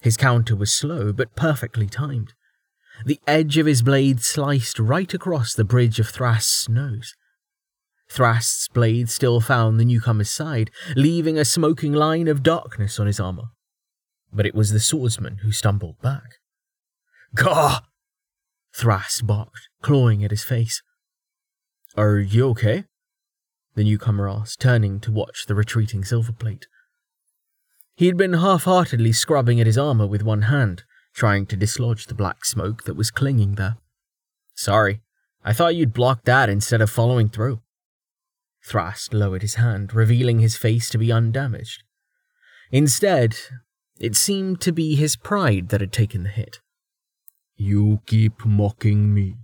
His 0.00 0.16
counter 0.16 0.56
was 0.56 0.72
slow, 0.72 1.12
but 1.12 1.36
perfectly 1.36 1.86
timed. 1.86 2.34
The 3.06 3.20
edge 3.26 3.58
of 3.58 3.66
his 3.66 3.82
blade 3.82 4.20
sliced 4.20 4.78
right 4.78 5.12
across 5.14 5.54
the 5.54 5.64
bridge 5.64 6.00
of 6.00 6.08
Thrast's 6.08 6.68
nose. 6.68 7.14
Thrast's 8.14 8.68
blade 8.68 9.10
still 9.10 9.40
found 9.40 9.80
the 9.80 9.84
newcomer's 9.84 10.30
side, 10.30 10.70
leaving 10.94 11.36
a 11.36 11.44
smoking 11.44 11.92
line 11.92 12.28
of 12.28 12.44
darkness 12.44 13.00
on 13.00 13.08
his 13.08 13.18
armor. 13.18 13.48
But 14.32 14.46
it 14.46 14.54
was 14.54 14.70
the 14.70 14.78
swordsman 14.78 15.38
who 15.38 15.50
stumbled 15.50 16.00
back. 16.00 16.36
Gah! 17.34 17.80
Thrast 18.72 19.26
barked, 19.26 19.68
clawing 19.82 20.22
at 20.22 20.30
his 20.30 20.44
face. 20.44 20.80
Are 21.96 22.18
you 22.18 22.50
okay? 22.50 22.84
The 23.74 23.82
newcomer 23.82 24.28
asked, 24.28 24.60
turning 24.60 25.00
to 25.00 25.10
watch 25.10 25.46
the 25.46 25.56
retreating 25.56 26.04
silver 26.04 26.32
plate. 26.32 26.68
He'd 27.96 28.16
been 28.16 28.34
half 28.34 28.62
heartedly 28.62 29.10
scrubbing 29.10 29.60
at 29.60 29.66
his 29.66 29.78
armor 29.78 30.06
with 30.06 30.22
one 30.22 30.42
hand, 30.42 30.84
trying 31.14 31.46
to 31.46 31.56
dislodge 31.56 32.06
the 32.06 32.14
black 32.14 32.44
smoke 32.44 32.84
that 32.84 32.94
was 32.94 33.10
clinging 33.10 33.56
there. 33.56 33.76
Sorry, 34.54 35.00
I 35.44 35.52
thought 35.52 35.74
you'd 35.74 35.92
block 35.92 36.22
that 36.26 36.48
instead 36.48 36.80
of 36.80 36.90
following 36.90 37.28
through. 37.28 37.60
Thrast 38.64 39.12
lowered 39.12 39.42
his 39.42 39.56
hand, 39.56 39.94
revealing 39.94 40.38
his 40.38 40.56
face 40.56 40.88
to 40.90 40.98
be 40.98 41.12
undamaged. 41.12 41.82
Instead, 42.72 43.36
it 43.98 44.16
seemed 44.16 44.60
to 44.62 44.72
be 44.72 44.96
his 44.96 45.16
pride 45.16 45.68
that 45.68 45.80
had 45.80 45.92
taken 45.92 46.22
the 46.22 46.30
hit. 46.30 46.60
You 47.56 48.00
keep 48.06 48.44
mocking 48.44 49.14
me. 49.14 49.36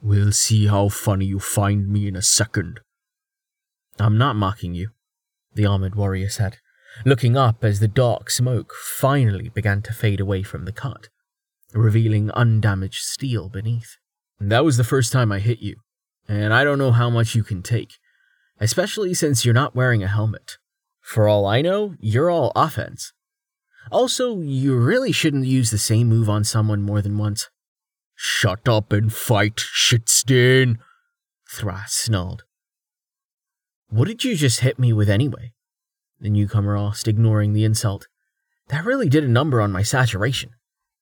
We'll 0.00 0.32
see 0.32 0.66
how 0.66 0.90
funny 0.90 1.24
you 1.24 1.40
find 1.40 1.88
me 1.88 2.06
in 2.06 2.14
a 2.14 2.22
second. 2.22 2.80
I'm 3.98 4.18
not 4.18 4.36
mocking 4.36 4.74
you, 4.74 4.90
the 5.54 5.66
armored 5.66 5.94
warrior 5.94 6.28
said, 6.28 6.58
looking 7.04 7.36
up 7.36 7.64
as 7.64 7.80
the 7.80 7.88
dark 7.88 8.30
smoke 8.30 8.74
finally 8.74 9.48
began 9.48 9.82
to 9.82 9.92
fade 9.92 10.20
away 10.20 10.42
from 10.42 10.66
the 10.66 10.72
cut, 10.72 11.08
revealing 11.72 12.30
undamaged 12.32 13.02
steel 13.02 13.48
beneath. 13.48 13.96
That 14.38 14.64
was 14.64 14.76
the 14.76 14.84
first 14.84 15.12
time 15.12 15.32
I 15.32 15.38
hit 15.38 15.60
you, 15.60 15.76
and 16.28 16.52
I 16.52 16.62
don't 16.62 16.78
know 16.78 16.92
how 16.92 17.08
much 17.08 17.34
you 17.34 17.42
can 17.42 17.62
take, 17.62 17.94
especially 18.60 19.14
since 19.14 19.44
you're 19.44 19.54
not 19.54 19.74
wearing 19.74 20.02
a 20.02 20.08
helmet. 20.08 20.58
For 21.00 21.28
all 21.28 21.46
I 21.46 21.62
know, 21.62 21.94
you're 22.00 22.30
all 22.30 22.52
offense. 22.56 23.12
Also, 23.90 24.40
you 24.40 24.76
really 24.76 25.12
shouldn't 25.12 25.46
use 25.46 25.70
the 25.70 25.78
same 25.78 26.08
move 26.08 26.28
on 26.28 26.42
someone 26.42 26.82
more 26.82 27.00
than 27.00 27.18
once. 27.18 27.48
Shut 28.14 28.68
up 28.68 28.92
and 28.92 29.12
fight, 29.12 29.56
shitstain, 29.56 30.78
Thrast 31.48 31.94
snarled. 31.94 32.42
What 33.88 34.08
did 34.08 34.24
you 34.24 34.34
just 34.34 34.60
hit 34.60 34.78
me 34.78 34.92
with 34.92 35.08
anyway? 35.08 35.52
The 36.20 36.30
newcomer 36.30 36.76
asked, 36.76 37.06
ignoring 37.06 37.52
the 37.52 37.64
insult. 37.64 38.08
That 38.68 38.84
really 38.84 39.08
did 39.08 39.22
a 39.22 39.28
number 39.28 39.60
on 39.60 39.70
my 39.70 39.82
saturation. 39.82 40.50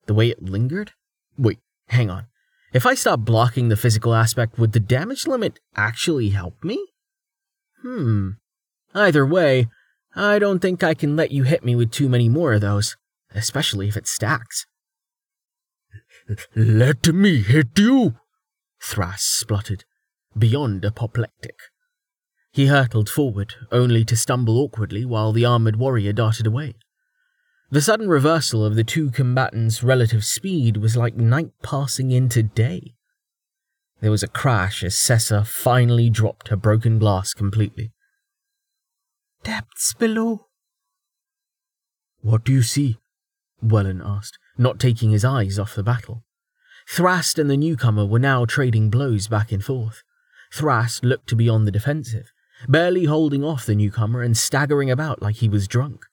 The 0.06 0.14
way 0.14 0.28
it 0.28 0.42
lingered? 0.42 0.92
Wait, 1.38 1.60
hang 1.88 2.10
on. 2.10 2.26
If 2.74 2.84
I 2.84 2.94
stop 2.94 3.20
blocking 3.20 3.68
the 3.68 3.76
physical 3.76 4.14
aspect, 4.14 4.58
would 4.58 4.72
the 4.72 4.80
damage 4.80 5.26
limit 5.26 5.60
actually 5.76 6.30
help 6.30 6.62
me? 6.62 6.84
Hmm. 7.84 8.30
Either 8.94 9.26
way, 9.26 9.68
I 10.16 10.38
don't 10.38 10.60
think 10.60 10.82
I 10.82 10.94
can 10.94 11.16
let 11.16 11.32
you 11.32 11.42
hit 11.42 11.64
me 11.64 11.76
with 11.76 11.90
too 11.90 12.08
many 12.08 12.28
more 12.30 12.54
of 12.54 12.62
those, 12.62 12.96
especially 13.34 13.88
if 13.88 13.96
it 13.96 14.06
stacks. 14.06 14.66
Let 16.56 17.08
me 17.08 17.42
hit 17.42 17.78
you, 17.78 18.14
Thrast 18.80 19.38
spluttered, 19.38 19.84
beyond 20.38 20.84
apoplectic. 20.84 21.56
He 22.52 22.66
hurtled 22.66 23.10
forward, 23.10 23.54
only 23.70 24.04
to 24.04 24.16
stumble 24.16 24.58
awkwardly 24.58 25.04
while 25.04 25.32
the 25.32 25.44
armored 25.44 25.76
warrior 25.76 26.12
darted 26.12 26.46
away. 26.46 26.76
The 27.70 27.82
sudden 27.82 28.08
reversal 28.08 28.64
of 28.64 28.76
the 28.76 28.84
two 28.84 29.10
combatants' 29.10 29.82
relative 29.82 30.24
speed 30.24 30.76
was 30.76 30.96
like 30.96 31.16
night 31.16 31.50
passing 31.62 32.12
into 32.12 32.42
day. 32.42 32.94
There 34.00 34.10
was 34.10 34.22
a 34.22 34.28
crash 34.28 34.82
as 34.82 34.94
Sessa 34.94 35.46
finally 35.46 36.10
dropped 36.10 36.48
her 36.48 36.56
broken 36.56 36.98
glass 36.98 37.32
completely. 37.32 37.92
Depths 39.42 39.94
below. 39.94 40.46
What 42.20 42.44
do 42.44 42.52
you 42.52 42.62
see? 42.62 42.98
Wellen 43.62 44.02
asked, 44.04 44.38
not 44.58 44.78
taking 44.78 45.10
his 45.10 45.24
eyes 45.24 45.58
off 45.58 45.74
the 45.74 45.82
battle. 45.82 46.24
Thrast 46.88 47.38
and 47.38 47.50
the 47.50 47.56
newcomer 47.56 48.04
were 48.04 48.18
now 48.18 48.44
trading 48.44 48.90
blows 48.90 49.28
back 49.28 49.52
and 49.52 49.64
forth. 49.64 50.02
Thrast 50.52 51.04
looked 51.04 51.28
to 51.28 51.36
be 51.36 51.48
on 51.48 51.64
the 51.64 51.70
defensive, 51.70 52.30
barely 52.68 53.04
holding 53.04 53.42
off 53.42 53.66
the 53.66 53.74
newcomer 53.74 54.22
and 54.22 54.36
staggering 54.36 54.90
about 54.90 55.22
like 55.22 55.36
he 55.36 55.48
was 55.48 55.66
drunk. 55.66 56.04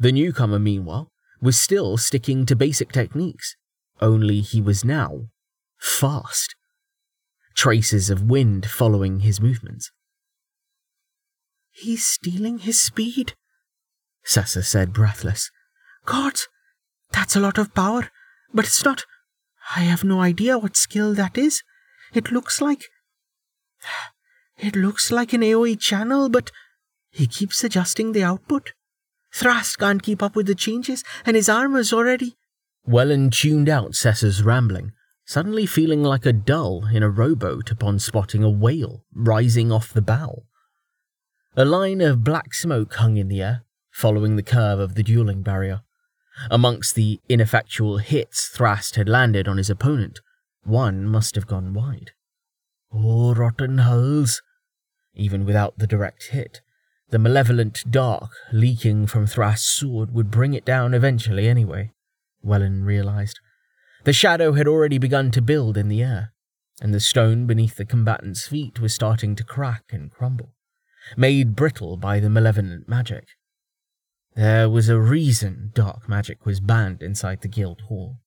The 0.00 0.12
newcomer, 0.12 0.58
meanwhile, 0.58 1.10
was 1.40 1.58
still 1.58 1.96
sticking 1.96 2.46
to 2.46 2.56
basic 2.56 2.90
techniques, 2.90 3.56
only 4.00 4.40
he 4.40 4.60
was 4.60 4.84
now 4.84 5.28
fast. 5.78 6.56
Traces 7.58 8.08
of 8.08 8.22
wind 8.22 8.66
following 8.66 9.18
his 9.18 9.40
movements. 9.40 9.90
He's 11.72 12.06
stealing 12.06 12.58
his 12.58 12.80
speed, 12.80 13.34
Sessa 14.24 14.62
said, 14.64 14.92
breathless. 14.92 15.50
God, 16.04 16.34
that's 17.10 17.34
a 17.34 17.40
lot 17.40 17.58
of 17.58 17.74
power, 17.74 18.10
but 18.54 18.64
it's 18.64 18.84
not. 18.84 19.04
I 19.74 19.80
have 19.80 20.04
no 20.04 20.20
idea 20.20 20.56
what 20.56 20.76
skill 20.76 21.14
that 21.14 21.36
is. 21.36 21.64
It 22.14 22.30
looks 22.30 22.60
like. 22.60 22.84
It 24.56 24.76
looks 24.76 25.10
like 25.10 25.32
an 25.32 25.40
AoE 25.40 25.80
channel, 25.80 26.28
but 26.28 26.52
he 27.10 27.26
keeps 27.26 27.64
adjusting 27.64 28.12
the 28.12 28.22
output. 28.22 28.72
Thrast 29.34 29.80
can't 29.80 30.00
keep 30.00 30.22
up 30.22 30.36
with 30.36 30.46
the 30.46 30.54
changes, 30.54 31.02
and 31.26 31.34
his 31.34 31.48
armor's 31.48 31.92
already. 31.92 32.36
Wellen 32.88 33.32
tuned 33.32 33.68
out 33.68 33.94
Sessa's 33.94 34.44
rambling, 34.44 34.92
suddenly 35.28 35.66
feeling 35.66 36.02
like 36.02 36.24
a 36.24 36.32
dull 36.32 36.86
in 36.86 37.02
a 37.02 37.10
rowboat 37.10 37.70
upon 37.70 37.98
spotting 37.98 38.42
a 38.42 38.48
whale 38.48 39.04
rising 39.12 39.70
off 39.70 39.92
the 39.92 40.00
bow. 40.00 40.44
A 41.54 41.66
line 41.66 42.00
of 42.00 42.24
black 42.24 42.54
smoke 42.54 42.94
hung 42.94 43.18
in 43.18 43.28
the 43.28 43.42
air, 43.42 43.64
following 43.90 44.36
the 44.36 44.42
curve 44.42 44.78
of 44.78 44.94
the 44.94 45.02
dueling 45.02 45.42
barrier. 45.42 45.82
Amongst 46.50 46.94
the 46.94 47.20
ineffectual 47.28 47.98
hits 47.98 48.48
Thrast 48.48 48.96
had 48.96 49.06
landed 49.06 49.46
on 49.46 49.58
his 49.58 49.68
opponent, 49.68 50.20
one 50.62 51.04
must 51.04 51.34
have 51.34 51.46
gone 51.46 51.74
wide. 51.74 52.12
Oh, 52.90 53.34
rotten 53.34 53.78
hulls! 53.78 54.40
Even 55.14 55.44
without 55.44 55.76
the 55.76 55.86
direct 55.86 56.28
hit, 56.28 56.62
the 57.10 57.18
malevolent 57.18 57.84
dark 57.90 58.30
leaking 58.50 59.06
from 59.06 59.26
Thrast's 59.26 59.68
sword 59.68 60.14
would 60.14 60.30
bring 60.30 60.54
it 60.54 60.64
down 60.64 60.94
eventually 60.94 61.46
anyway, 61.48 61.92
Wellen 62.42 62.86
realized. 62.86 63.40
The 64.08 64.14
shadow 64.14 64.54
had 64.54 64.66
already 64.66 64.96
begun 64.96 65.30
to 65.32 65.42
build 65.42 65.76
in 65.76 65.88
the 65.88 66.02
air, 66.02 66.32
and 66.80 66.94
the 66.94 66.98
stone 66.98 67.46
beneath 67.46 67.76
the 67.76 67.84
combatant's 67.84 68.48
feet 68.48 68.80
was 68.80 68.94
starting 68.94 69.36
to 69.36 69.44
crack 69.44 69.82
and 69.92 70.10
crumble 70.10 70.54
made 71.14 71.54
brittle 71.54 71.98
by 71.98 72.18
the 72.18 72.30
malevolent 72.30 72.88
magic. 72.88 73.26
There 74.34 74.70
was 74.70 74.88
a 74.88 74.98
reason 74.98 75.72
dark 75.74 76.08
magic 76.08 76.46
was 76.46 76.58
banned 76.58 77.02
inside 77.02 77.42
the 77.42 77.48
guild 77.48 77.82
hall. 77.82 78.20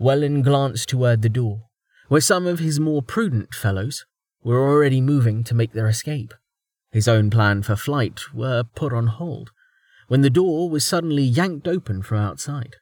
Wellen 0.00 0.42
glanced 0.42 0.88
toward 0.88 1.20
the 1.20 1.28
door, 1.28 1.66
where 2.08 2.22
some 2.22 2.46
of 2.46 2.58
his 2.58 2.80
more 2.80 3.02
prudent 3.02 3.52
fellows 3.52 4.06
were 4.42 4.66
already 4.66 5.02
moving 5.02 5.44
to 5.44 5.54
make 5.54 5.74
their 5.74 5.88
escape. 5.88 6.32
His 6.90 7.06
own 7.06 7.28
plan 7.28 7.62
for 7.64 7.76
flight 7.76 8.32
were 8.32 8.64
put 8.64 8.94
on 8.94 9.08
hold, 9.08 9.50
when 10.08 10.22
the 10.22 10.30
door 10.30 10.70
was 10.70 10.86
suddenly 10.86 11.24
yanked 11.24 11.68
open 11.68 12.00
from 12.00 12.16
outside. 12.16 12.76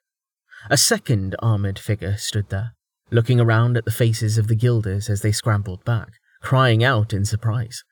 A 0.71 0.77
second 0.77 1.37
armoured 1.41 1.79
figure 1.79 2.17
stood 2.17 2.49
there, 2.51 2.75
looking 3.11 3.41
around 3.41 3.77
at 3.77 3.85
the 3.85 3.91
faces 3.91 4.39
of 4.39 4.49
the 4.49 4.57
guilders 4.57 5.09
as 5.09 5.23
they 5.23 5.33
scrambled 5.33 5.85
back, 5.85 6.09
crying 6.43 6.85
out 6.85 7.13
in 7.13 7.25
surprise. 7.25 7.85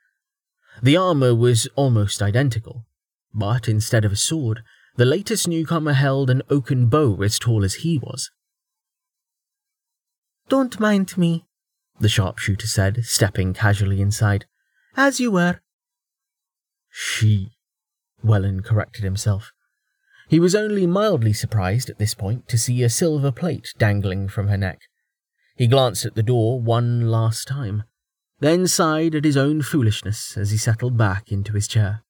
The 0.82 0.96
armour 0.96 1.34
was 1.34 1.68
almost 1.74 2.20
identical, 2.20 2.84
but 3.32 3.68
instead 3.68 4.04
of 4.04 4.12
a 4.12 4.16
sword, 4.16 4.62
the 4.96 5.04
latest 5.04 5.46
newcomer 5.48 5.92
held 5.92 6.30
an 6.30 6.42
oaken 6.50 6.88
bow 6.88 7.22
as 7.22 7.38
tall 7.38 7.64
as 7.64 7.76
he 7.76 7.98
was. 7.98 8.30
Don't 10.48 10.78
mind 10.78 11.16
me, 11.16 11.44
the 11.98 12.08
sharpshooter 12.08 12.66
said, 12.66 13.04
stepping 13.04 13.54
casually 13.54 14.00
inside. 14.00 14.46
As 14.96 15.18
you 15.18 15.30
were. 15.30 15.60
She, 16.90 17.52
Wellen 18.24 18.64
corrected 18.64 19.04
himself. 19.04 19.52
He 20.28 20.40
was 20.40 20.54
only 20.54 20.86
mildly 20.86 21.32
surprised 21.32 21.88
at 21.88 21.98
this 21.98 22.14
point 22.14 22.48
to 22.48 22.58
see 22.58 22.82
a 22.82 22.88
silver 22.90 23.30
plate 23.30 23.72
dangling 23.78 24.28
from 24.28 24.48
her 24.48 24.56
neck. 24.56 24.80
He 25.56 25.66
glanced 25.68 26.04
at 26.04 26.16
the 26.16 26.22
door 26.22 26.60
one 26.60 27.08
last 27.10 27.46
time, 27.46 27.84
then 28.40 28.66
sighed 28.66 29.14
at 29.14 29.24
his 29.24 29.36
own 29.36 29.62
foolishness 29.62 30.36
as 30.36 30.50
he 30.50 30.56
settled 30.56 30.96
back 30.96 31.30
into 31.30 31.52
his 31.52 31.68
chair. 31.68 32.02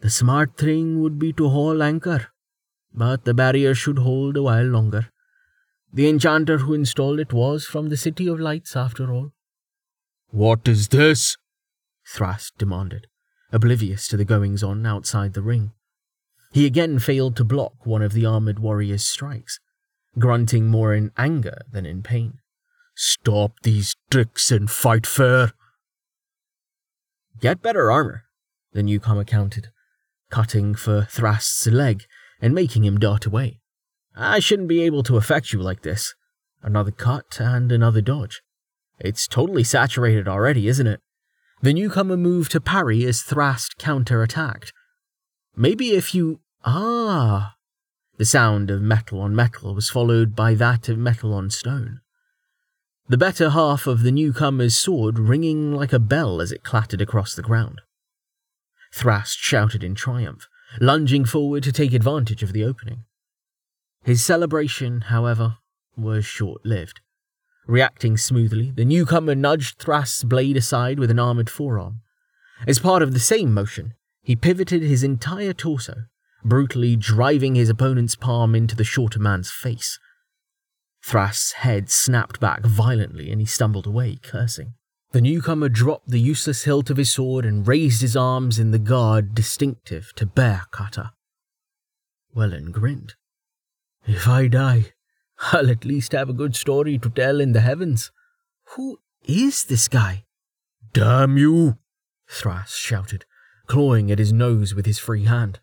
The 0.00 0.10
smart 0.10 0.56
thing 0.56 1.00
would 1.00 1.18
be 1.18 1.32
to 1.34 1.48
haul 1.48 1.82
anchor, 1.82 2.28
but 2.92 3.24
the 3.24 3.34
barrier 3.34 3.74
should 3.74 3.98
hold 3.98 4.36
a 4.36 4.42
while 4.42 4.66
longer. 4.66 5.08
The 5.92 6.08
enchanter 6.08 6.58
who 6.58 6.74
installed 6.74 7.20
it 7.20 7.32
was 7.32 7.64
from 7.64 7.88
the 7.88 7.96
City 7.96 8.26
of 8.26 8.40
Lights, 8.40 8.76
after 8.76 9.12
all. 9.12 9.32
What 10.28 10.66
is 10.68 10.88
this? 10.88 11.36
Thrast 12.06 12.56
demanded, 12.58 13.06
oblivious 13.52 14.08
to 14.08 14.16
the 14.16 14.24
goings 14.24 14.62
on 14.62 14.84
outside 14.86 15.34
the 15.34 15.42
ring. 15.42 15.72
He 16.52 16.66
again 16.66 16.98
failed 16.98 17.36
to 17.36 17.44
block 17.44 17.86
one 17.86 18.02
of 18.02 18.12
the 18.12 18.26
armored 18.26 18.58
warrior's 18.58 19.04
strikes, 19.04 19.58
grunting 20.18 20.68
more 20.68 20.94
in 20.94 21.10
anger 21.16 21.62
than 21.70 21.86
in 21.86 22.02
pain. 22.02 22.34
Stop 22.94 23.54
these 23.62 23.94
tricks 24.10 24.50
and 24.50 24.70
fight 24.70 25.06
fair. 25.06 25.52
Get 27.40 27.62
better 27.62 27.90
armor, 27.90 28.24
the 28.72 28.82
newcomer 28.82 29.24
countered, 29.24 29.68
cutting 30.30 30.74
for 30.74 31.08
Thrast's 31.10 31.66
leg 31.66 32.04
and 32.40 32.54
making 32.54 32.84
him 32.84 32.98
dart 32.98 33.24
away. 33.24 33.60
I 34.14 34.38
shouldn't 34.38 34.68
be 34.68 34.82
able 34.82 35.02
to 35.04 35.16
affect 35.16 35.54
you 35.54 35.62
like 35.62 35.82
this. 35.82 36.14
Another 36.62 36.90
cut 36.90 37.40
and 37.40 37.72
another 37.72 38.02
dodge. 38.02 38.42
It's 39.00 39.26
totally 39.26 39.64
saturated 39.64 40.28
already, 40.28 40.68
isn't 40.68 40.86
it? 40.86 41.00
The 41.62 41.72
newcomer 41.72 42.18
moved 42.18 42.52
to 42.52 42.60
parry 42.60 43.04
as 43.04 43.22
Thrast 43.22 43.78
counter-attacked. 43.78 44.72
Maybe 45.56 45.90
if 45.90 46.14
you... 46.14 46.40
Ah! 46.64 47.56
The 48.18 48.24
sound 48.24 48.70
of 48.70 48.82
metal 48.82 49.20
on 49.20 49.34
metal 49.34 49.74
was 49.74 49.90
followed 49.90 50.34
by 50.36 50.54
that 50.54 50.88
of 50.88 50.98
metal 50.98 51.34
on 51.34 51.50
stone. 51.50 52.00
The 53.08 53.18
better 53.18 53.50
half 53.50 53.86
of 53.86 54.02
the 54.02 54.12
newcomer's 54.12 54.76
sword 54.76 55.18
ringing 55.18 55.74
like 55.74 55.92
a 55.92 55.98
bell 55.98 56.40
as 56.40 56.52
it 56.52 56.62
clattered 56.62 57.00
across 57.00 57.34
the 57.34 57.42
ground. 57.42 57.80
Thrast 58.94 59.38
shouted 59.38 59.82
in 59.82 59.94
triumph, 59.94 60.46
lunging 60.80 61.24
forward 61.24 61.62
to 61.64 61.72
take 61.72 61.92
advantage 61.92 62.42
of 62.42 62.52
the 62.52 62.64
opening. 62.64 63.04
His 64.04 64.24
celebration, 64.24 65.02
however, 65.02 65.58
was 65.96 66.24
short 66.24 66.64
lived. 66.64 67.00
Reacting 67.66 68.16
smoothly, 68.16 68.70
the 68.70 68.84
newcomer 68.84 69.34
nudged 69.34 69.78
Thrast's 69.78 70.24
blade 70.24 70.56
aside 70.56 70.98
with 70.98 71.10
an 71.10 71.18
armored 71.18 71.50
forearm. 71.50 72.00
As 72.66 72.78
part 72.78 73.02
of 73.02 73.12
the 73.12 73.20
same 73.20 73.52
motion, 73.52 73.94
he 74.22 74.36
pivoted 74.36 74.82
his 74.82 75.02
entire 75.02 75.52
torso, 75.52 76.04
brutally 76.44 76.96
driving 76.96 77.54
his 77.54 77.68
opponent's 77.68 78.16
palm 78.16 78.54
into 78.54 78.76
the 78.76 78.84
shorter 78.84 79.18
man's 79.18 79.50
face. 79.50 79.98
Thrast's 81.04 81.52
head 81.52 81.90
snapped 81.90 82.38
back 82.38 82.64
violently 82.64 83.30
and 83.30 83.40
he 83.40 83.46
stumbled 83.46 83.86
away, 83.86 84.18
cursing. 84.22 84.74
The 85.10 85.20
newcomer 85.20 85.68
dropped 85.68 86.08
the 86.08 86.20
useless 86.20 86.64
hilt 86.64 86.88
of 86.88 86.96
his 86.96 87.12
sword 87.12 87.44
and 87.44 87.66
raised 87.66 88.00
his 88.00 88.16
arms 88.16 88.58
in 88.58 88.70
the 88.70 88.78
guard 88.78 89.34
distinctive 89.34 90.12
to 90.16 90.24
bear 90.24 90.62
kata. 90.70 91.12
Wellen 92.34 92.72
grinned. 92.72 93.14
If 94.06 94.26
I 94.26 94.48
die, 94.48 94.92
I'll 95.52 95.70
at 95.70 95.84
least 95.84 96.12
have 96.12 96.30
a 96.30 96.34
good 96.34 96.56
story 96.56 96.98
to 96.98 97.10
tell 97.10 97.40
in 97.40 97.52
the 97.52 97.60
heavens. 97.60 98.10
Who 98.76 98.98
is 99.24 99.64
this 99.64 99.88
guy? 99.88 100.24
Damn 100.92 101.36
you! 101.36 101.78
Thrast 102.28 102.78
shouted, 102.78 103.24
clawing 103.66 104.10
at 104.10 104.18
his 104.18 104.32
nose 104.32 104.74
with 104.74 104.86
his 104.86 104.98
free 104.98 105.24
hand. 105.24 105.60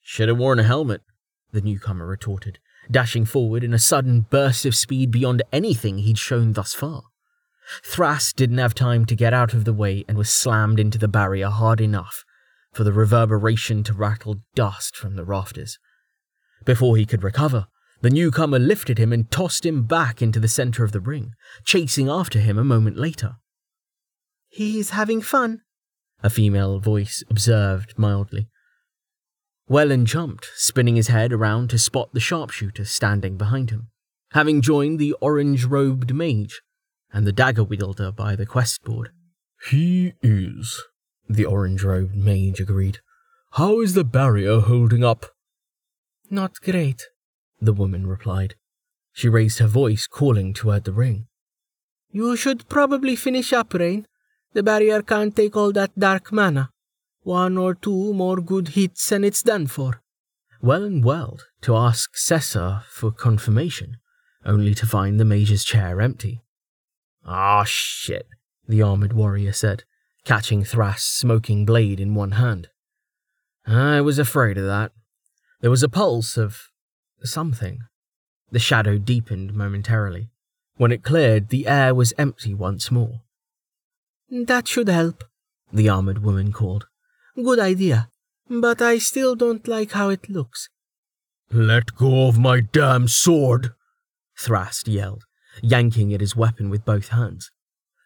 Should 0.00 0.28
have 0.28 0.38
worn 0.38 0.58
a 0.58 0.64
helmet, 0.64 1.02
the 1.52 1.60
newcomer 1.60 2.06
retorted, 2.06 2.58
dashing 2.90 3.24
forward 3.24 3.64
in 3.64 3.74
a 3.74 3.78
sudden 3.78 4.22
burst 4.30 4.64
of 4.64 4.74
speed 4.74 5.10
beyond 5.10 5.42
anything 5.52 5.98
he'd 5.98 6.18
shown 6.18 6.52
thus 6.52 6.74
far. 6.74 7.02
Thrast 7.84 8.36
didn't 8.36 8.58
have 8.58 8.74
time 8.74 9.04
to 9.06 9.14
get 9.14 9.34
out 9.34 9.52
of 9.52 9.64
the 9.64 9.74
way 9.74 10.04
and 10.08 10.16
was 10.16 10.30
slammed 10.30 10.80
into 10.80 10.98
the 10.98 11.08
barrier 11.08 11.48
hard 11.48 11.80
enough 11.80 12.24
for 12.72 12.84
the 12.84 12.92
reverberation 12.92 13.82
to 13.84 13.92
rattle 13.92 14.36
dust 14.54 14.96
from 14.96 15.16
the 15.16 15.24
rafters. 15.24 15.78
Before 16.64 16.96
he 16.96 17.04
could 17.04 17.22
recover, 17.22 17.66
the 18.00 18.10
newcomer 18.10 18.58
lifted 18.58 18.98
him 18.98 19.12
and 19.12 19.30
tossed 19.30 19.66
him 19.66 19.84
back 19.84 20.22
into 20.22 20.38
the 20.38 20.48
center 20.48 20.84
of 20.84 20.92
the 20.92 21.00
ring, 21.00 21.34
chasing 21.64 22.08
after 22.08 22.38
him 22.38 22.56
a 22.56 22.64
moment 22.64 22.96
later. 22.96 23.36
He's 24.48 24.90
having 24.90 25.20
fun, 25.20 25.62
a 26.22 26.30
female 26.30 26.78
voice 26.78 27.22
observed 27.30 27.98
mildly. 27.98 28.48
Wellen 29.70 30.04
jumped, 30.04 30.48
spinning 30.54 30.96
his 30.96 31.08
head 31.08 31.32
around 31.32 31.70
to 31.70 31.78
spot 31.78 32.12
the 32.12 32.20
sharpshooter 32.20 32.84
standing 32.84 33.36
behind 33.36 33.70
him, 33.70 33.88
having 34.32 34.62
joined 34.62 34.98
the 34.98 35.12
orange 35.20 35.64
robed 35.64 36.14
mage 36.14 36.62
and 37.12 37.26
the 37.26 37.32
dagger 37.32 37.64
wielder 37.64 38.10
by 38.10 38.34
the 38.34 38.46
quest 38.46 38.82
board. 38.82 39.10
He 39.70 40.14
is, 40.22 40.82
the 41.28 41.44
orange 41.44 41.82
robed 41.82 42.16
mage 42.16 42.60
agreed. 42.60 42.98
How 43.52 43.80
is 43.80 43.94
the 43.94 44.04
barrier 44.04 44.60
holding 44.60 45.04
up? 45.04 45.26
Not 46.30 46.60
great, 46.60 47.04
the 47.60 47.72
woman 47.72 48.06
replied. 48.06 48.54
She 49.12 49.28
raised 49.28 49.58
her 49.58 49.66
voice, 49.66 50.06
calling 50.06 50.54
toward 50.54 50.84
the 50.84 50.92
ring. 50.92 51.26
You 52.10 52.36
should 52.36 52.68
probably 52.68 53.16
finish 53.16 53.52
up, 53.52 53.74
Rain. 53.74 54.06
The 54.52 54.62
barrier 54.62 55.02
can't 55.02 55.34
take 55.34 55.56
all 55.56 55.72
that 55.72 55.98
dark 55.98 56.32
mana. 56.32 56.70
One 57.22 57.58
or 57.58 57.74
two 57.74 58.14
more 58.14 58.36
good 58.36 58.68
hits 58.68 59.12
and 59.12 59.24
it's 59.24 59.42
done 59.42 59.66
for. 59.66 60.00
Well 60.62 60.82
and 60.84 61.04
well 61.04 61.38
to 61.62 61.76
ask 61.76 62.14
Sessa 62.16 62.84
for 62.84 63.12
confirmation, 63.12 63.98
only 64.44 64.74
to 64.74 64.86
find 64.86 65.20
the 65.20 65.24
Major's 65.24 65.64
chair 65.64 66.00
empty. 66.00 66.42
Ah, 67.24 67.60
oh, 67.60 67.64
shit, 67.64 68.26
the 68.66 68.82
armored 68.82 69.12
warrior 69.12 69.52
said, 69.52 69.84
catching 70.24 70.64
Thrast's 70.64 71.04
smoking 71.04 71.66
blade 71.66 72.00
in 72.00 72.14
one 72.14 72.32
hand. 72.32 72.68
I 73.66 74.00
was 74.00 74.18
afraid 74.18 74.56
of 74.56 74.64
that. 74.64 74.92
There 75.60 75.70
was 75.70 75.82
a 75.82 75.88
pulse 75.88 76.36
of 76.38 76.70
something. 77.22 77.80
The 78.50 78.58
shadow 78.58 78.96
deepened 78.96 79.52
momentarily. 79.52 80.30
When 80.76 80.92
it 80.92 81.02
cleared, 81.02 81.50
the 81.50 81.66
air 81.66 81.94
was 81.94 82.14
empty 82.16 82.54
once 82.54 82.90
more. 82.90 83.20
That 84.30 84.68
should 84.68 84.88
help, 84.88 85.24
the 85.72 85.88
armored 85.88 86.22
woman 86.22 86.52
called. 86.52 86.86
Good 87.36 87.58
idea, 87.58 88.10
but 88.48 88.82
I 88.82 88.98
still 88.98 89.34
don't 89.34 89.66
like 89.66 89.92
how 89.92 90.08
it 90.10 90.28
looks. 90.28 90.68
Let 91.50 91.94
go 91.94 92.28
of 92.28 92.38
my 92.38 92.60
damn 92.60 93.08
sword, 93.08 93.72
Thrast 94.36 94.86
yelled 94.86 95.24
yanking 95.62 96.12
at 96.12 96.20
his 96.20 96.36
weapon 96.36 96.70
with 96.70 96.84
both 96.84 97.08
hands. 97.08 97.50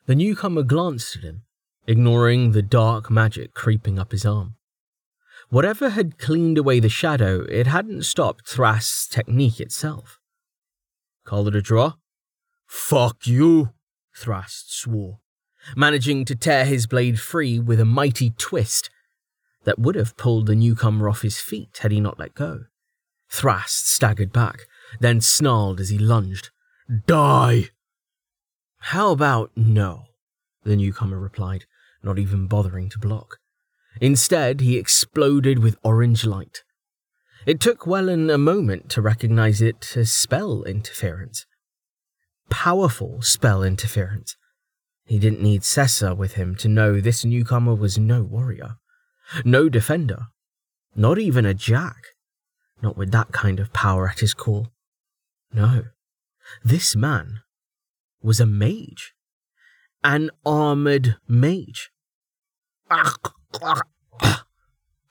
The 0.06 0.14
newcomer 0.14 0.62
glanced 0.62 1.16
at 1.16 1.22
him, 1.22 1.42
ignoring 1.86 2.52
the 2.52 2.62
dark 2.62 3.10
magic 3.10 3.54
creeping 3.54 3.98
up 3.98 4.12
his 4.12 4.24
arm. 4.24 4.56
Whatever 5.48 5.90
had 5.90 6.18
cleaned 6.18 6.58
away 6.58 6.80
the 6.80 6.88
shadow, 6.88 7.42
it 7.42 7.66
hadn't 7.66 8.04
stopped 8.04 8.48
Thrast's 8.48 9.06
technique 9.06 9.60
itself. 9.60 10.18
Call 11.24 11.46
it 11.48 11.56
a 11.56 11.62
draw? 11.62 11.94
Fuck 12.66 13.26
you, 13.26 13.70
Thrast 14.16 14.74
swore, 14.74 15.20
managing 15.76 16.24
to 16.24 16.34
tear 16.34 16.64
his 16.64 16.86
blade 16.86 17.20
free 17.20 17.58
with 17.58 17.80
a 17.80 17.84
mighty 17.84 18.30
twist 18.38 18.90
that 19.64 19.78
would 19.78 19.94
have 19.94 20.16
pulled 20.16 20.46
the 20.46 20.56
newcomer 20.56 21.08
off 21.08 21.22
his 21.22 21.38
feet 21.38 21.78
had 21.82 21.92
he 21.92 22.00
not 22.00 22.18
let 22.18 22.34
go. 22.34 22.64
Thrast 23.30 23.88
staggered 23.88 24.32
back, 24.32 24.66
then 25.00 25.20
snarled 25.20 25.80
as 25.80 25.88
he 25.88 25.98
lunged, 25.98 26.50
Die! 27.06 27.68
How 28.78 29.12
about 29.12 29.52
no? 29.56 30.04
The 30.64 30.76
newcomer 30.76 31.18
replied, 31.18 31.64
not 32.02 32.18
even 32.18 32.46
bothering 32.46 32.88
to 32.90 32.98
block. 32.98 33.38
Instead, 34.00 34.60
he 34.60 34.76
exploded 34.76 35.60
with 35.60 35.78
orange 35.82 36.24
light. 36.24 36.62
It 37.46 37.60
took 37.60 37.80
Wellen 37.80 38.32
a 38.32 38.38
moment 38.38 38.88
to 38.90 39.02
recognize 39.02 39.60
it 39.60 39.96
as 39.96 40.12
spell 40.12 40.62
interference. 40.64 41.46
Powerful 42.50 43.22
spell 43.22 43.62
interference. 43.62 44.36
He 45.12 45.18
didn't 45.18 45.42
need 45.42 45.60
Sessa 45.60 46.16
with 46.16 46.36
him 46.36 46.54
to 46.54 46.68
know 46.68 46.98
this 46.98 47.22
newcomer 47.22 47.74
was 47.74 47.98
no 47.98 48.22
warrior, 48.22 48.76
no 49.44 49.68
defender, 49.68 50.28
not 50.96 51.18
even 51.18 51.44
a 51.44 51.52
jack, 51.52 52.14
not 52.80 52.96
with 52.96 53.10
that 53.12 53.30
kind 53.30 53.60
of 53.60 53.74
power 53.74 54.08
at 54.08 54.20
his 54.20 54.32
call. 54.32 54.68
No, 55.52 55.84
this 56.64 56.96
man 56.96 57.40
was 58.22 58.40
a 58.40 58.46
mage. 58.46 59.12
An 60.02 60.30
armored 60.46 61.16
mage. 61.28 61.90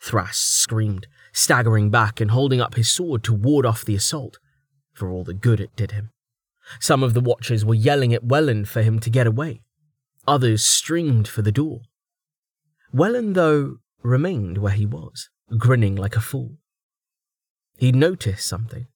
Thrast 0.01 0.33
screamed, 0.33 1.05
staggering 1.31 1.91
back 1.91 2.19
and 2.19 2.31
holding 2.31 2.59
up 2.59 2.73
his 2.73 2.91
sword 2.91 3.23
to 3.25 3.35
ward 3.35 3.67
off 3.67 3.85
the 3.85 3.93
assault, 3.93 4.39
for 4.93 5.11
all 5.11 5.23
the 5.23 5.35
good 5.35 5.59
it 5.59 5.75
did 5.75 5.91
him. 5.91 6.09
Some 6.79 7.03
of 7.03 7.13
the 7.13 7.21
watchers 7.21 7.63
were 7.63 7.75
yelling 7.75 8.15
at 8.15 8.27
Wellen 8.27 8.67
for 8.67 8.81
him 8.81 8.99
to 9.01 9.11
get 9.11 9.27
away. 9.27 9.61
Others 10.27 10.63
streamed 10.63 11.27
for 11.27 11.41
the 11.41 11.51
door. 11.51 11.81
Wellen, 12.93 13.33
though, 13.33 13.77
remained 14.03 14.57
where 14.57 14.73
he 14.73 14.85
was, 14.85 15.29
grinning 15.57 15.95
like 15.95 16.15
a 16.15 16.21
fool. 16.21 16.57
He'd 17.77 17.95
noticed 17.95 18.47
something. 18.47 18.87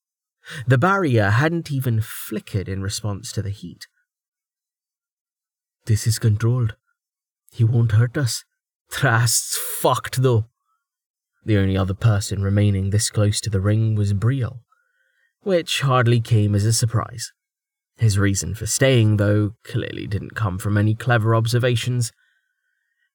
The 0.68 0.78
barrier 0.78 1.32
hadn't 1.32 1.72
even 1.72 2.02
flickered 2.02 2.70
in 2.70 2.84
response 2.84 3.32
to 3.32 3.42
the 3.42 3.50
heat. 3.50 3.88
This 5.86 6.06
is 6.06 6.20
controlled. 6.20 6.76
He 7.52 7.64
won't 7.64 7.94
hurt 7.94 8.18
us. 8.18 8.44
Thrast's 8.92 9.58
fucked, 9.58 10.22
though. 10.22 10.46
The 11.44 11.58
only 11.58 11.78
other 11.78 11.94
person 11.94 12.44
remaining 12.44 12.90
this 12.90 13.10
close 13.10 13.40
to 13.42 13.50
the 13.50 13.62
ring 13.62 13.96
was 13.96 14.14
Brielle, 14.14 14.62
which 15.42 15.82
hardly 15.82 16.20
came 16.20 16.56
as 16.56 16.66
a 16.66 16.74
surprise. 16.74 17.32
His 17.98 18.20
reason 18.20 18.56
for 18.56 18.66
staying, 18.66 19.18
though, 19.18 19.54
clearly 19.64 20.06
didn't 20.08 20.36
come 20.36 20.58
from 20.58 20.78
any 20.78 20.96
clever 20.96 21.34
observations. 21.34 22.12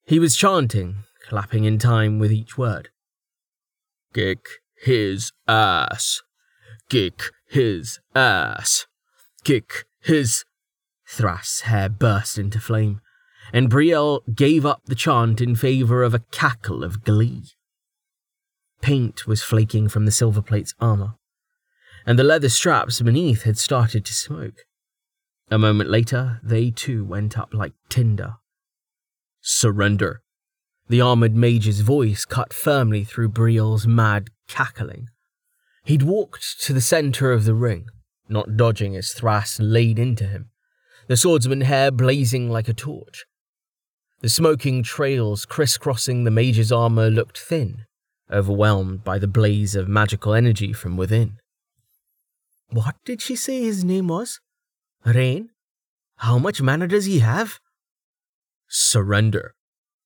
He 0.07 0.19
was 0.19 0.37
chanting, 0.37 1.05
clapping 1.29 1.64
in 1.64 1.79
time 1.79 2.19
with 2.19 2.33
each 2.33 2.57
word. 2.57 2.88
Kick 4.14 4.40
his 4.83 5.33
ass. 5.47 6.23
Kick 6.88 7.23
his 7.49 8.01
ass. 8.14 8.87
Kick 9.45 9.85
his. 10.01 10.45
Thrast's 11.07 11.62
hair 11.62 11.88
burst 11.88 12.38
into 12.38 12.61
flame, 12.61 13.01
and 13.53 13.69
Brielle 13.69 14.21
gave 14.35 14.64
up 14.64 14.83
the 14.87 14.95
chant 14.95 15.40
in 15.40 15.57
favor 15.57 16.03
of 16.03 16.14
a 16.14 16.25
cackle 16.31 16.83
of 16.83 17.05
glee. 17.05 17.45
Paint 18.81 19.27
was 19.27 19.43
flaking 19.43 19.88
from 19.88 20.07
the 20.07 20.12
silver 20.12 20.40
plate's 20.40 20.75
armor, 20.81 21.16
and 22.07 22.19
the 22.19 22.25
leather 22.25 22.49
straps 22.49 23.01
beneath 23.01 23.43
had 23.43 23.59
started 23.59 24.05
to 24.07 24.14
smoke. 24.14 24.64
A 25.51 25.59
moment 25.59 25.91
later, 25.91 26.41
they 26.45 26.71
too 26.71 27.05
went 27.05 27.37
up 27.37 27.53
like 27.53 27.73
tinder. 27.89 28.35
Surrender. 29.41 30.23
The 30.89 31.01
armored 31.01 31.35
mage's 31.35 31.81
voice 31.81 32.25
cut 32.25 32.53
firmly 32.53 33.03
through 33.03 33.31
Brielle's 33.31 33.87
mad 33.87 34.29
cackling. 34.49 35.09
He'd 35.85 36.03
walked 36.03 36.61
to 36.63 36.73
the 36.73 36.81
center 36.81 37.33
of 37.33 37.45
the 37.45 37.55
ring, 37.55 37.87
not 38.29 38.57
dodging 38.57 38.95
as 38.95 39.13
Thrast 39.13 39.59
laid 39.59 39.99
into 39.99 40.25
him, 40.25 40.51
the 41.09 41.17
swordsman 41.17 41.63
hair 41.63 41.91
blazing 41.91 42.49
like 42.49 42.69
a 42.69 42.75
torch. 42.75 43.25
The 44.21 44.29
smoking 44.29 44.85
trails 44.85 45.47
crisscrossing 45.47 46.23
the 46.25 46.31
mage's 46.31 46.71
armor 46.71 47.11
looked 47.11 47.39
thin, 47.39 47.87
overwhelmed 48.31 49.03
by 49.03 49.19
the 49.19 49.27
blaze 49.27 49.75
of 49.75 49.89
magical 49.89 50.35
energy 50.35 50.73
from 50.73 50.97
within. 50.97 51.39
What 52.69 52.97
did 53.05 53.21
she 53.21 53.35
say 53.35 53.63
his 53.63 53.83
name 53.83 54.07
was? 54.07 54.39
Rain? 55.05 55.51
How 56.17 56.39
much 56.39 56.61
mana 56.61 56.87
does 56.87 57.07
he 57.07 57.21
have? 57.21 57.61
Surrender, 58.69 59.55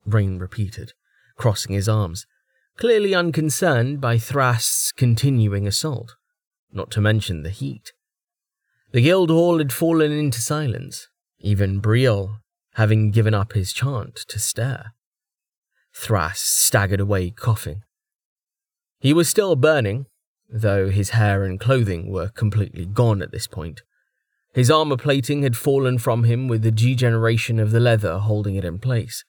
Rain 0.07 0.39
repeated, 0.39 0.93
crossing 1.37 1.75
his 1.75 1.89
arms, 1.89 2.27
clearly 2.77 3.15
unconcerned 3.15 4.01
by 4.01 4.19
Thrast's 4.19 4.93
continuing 4.93 5.67
assault, 5.67 6.17
not 6.73 6.91
to 6.93 7.01
mention 7.01 7.43
the 7.43 7.51
heat. 7.51 7.93
The 8.93 9.01
guild 9.01 9.31
hall 9.31 9.59
had 9.59 9.73
fallen 9.73 10.13
into 10.13 10.41
silence, 10.41 11.09
even 11.41 11.81
Brielle 11.81 12.41
having 12.75 13.11
given 13.11 13.35
up 13.35 13.53
his 13.53 13.73
chant 13.73 14.17
to 14.17 14.39
stare. 14.39 14.95
Thrast 15.93 16.45
staggered 16.45 17.01
away, 17.01 17.31
coughing. 17.31 17.83
He 18.99 19.13
was 19.13 19.29
still 19.29 19.55
burning, 19.55 20.07
though 20.49 20.91
his 20.91 21.11
hair 21.11 21.45
and 21.45 21.61
clothing 21.61 22.11
were 22.11 22.29
completely 22.29 22.85
gone 22.85 23.23
at 23.23 23.31
this 23.31 23.47
point. 23.47 23.83
His 24.55 24.71
armor 24.71 24.97
plating 24.97 25.43
had 25.43 25.57
fallen 25.57 25.99
from 25.99 26.23
him 26.23 26.47
with 26.47 26.63
the 26.63 26.71
degeneration 26.71 27.59
of 27.59 27.73
the 27.73 27.81
leather 27.81 28.19
holding 28.19 28.55
it 28.55 28.65
in 28.65 28.79
place, 28.79 29.25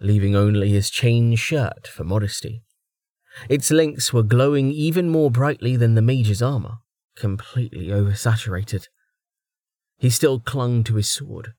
leaving 0.00 0.36
only 0.36 0.70
his 0.70 0.88
chain 0.88 1.34
shirt 1.34 1.88
for 1.88 2.04
modesty. 2.04 2.62
Its 3.48 3.72
links 3.72 4.12
were 4.12 4.22
glowing 4.22 4.70
even 4.70 5.08
more 5.08 5.32
brightly 5.32 5.74
than 5.74 5.96
the 5.96 6.02
mage's 6.02 6.40
armor, 6.40 6.76
completely 7.16 7.88
oversaturated. 7.88 8.86
He 9.98 10.10
still 10.10 10.38
clung 10.38 10.84
to 10.84 10.94
his 10.94 11.08
sword, 11.08 11.54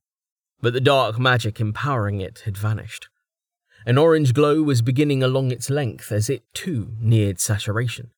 but 0.62 0.72
the 0.72 0.80
dark 0.80 1.18
magic 1.18 1.60
empowering 1.60 2.22
it 2.22 2.42
had 2.46 2.56
vanished. 2.56 3.08
An 3.84 3.98
orange 3.98 4.32
glow 4.32 4.62
was 4.62 4.80
beginning 4.80 5.22
along 5.22 5.50
its 5.50 5.68
length 5.68 6.10
as 6.10 6.30
it 6.30 6.42
too 6.54 6.96
neared 6.98 7.38
saturation. 7.38 8.12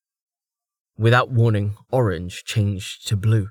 Without 0.97 1.29
warning, 1.29 1.75
orange 1.91 2.45
changed 2.45 3.05
to 3.09 3.17
blue. 3.17 3.49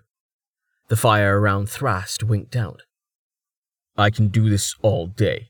The 0.89 0.97
fire 0.97 1.41
around 1.41 1.69
Thrast 1.69 2.23
winked 2.23 2.55
out. 2.55 2.83
I 3.97 4.11
can 4.11 4.29
do 4.29 4.49
this 4.49 4.75
all 4.83 5.07
day, 5.07 5.49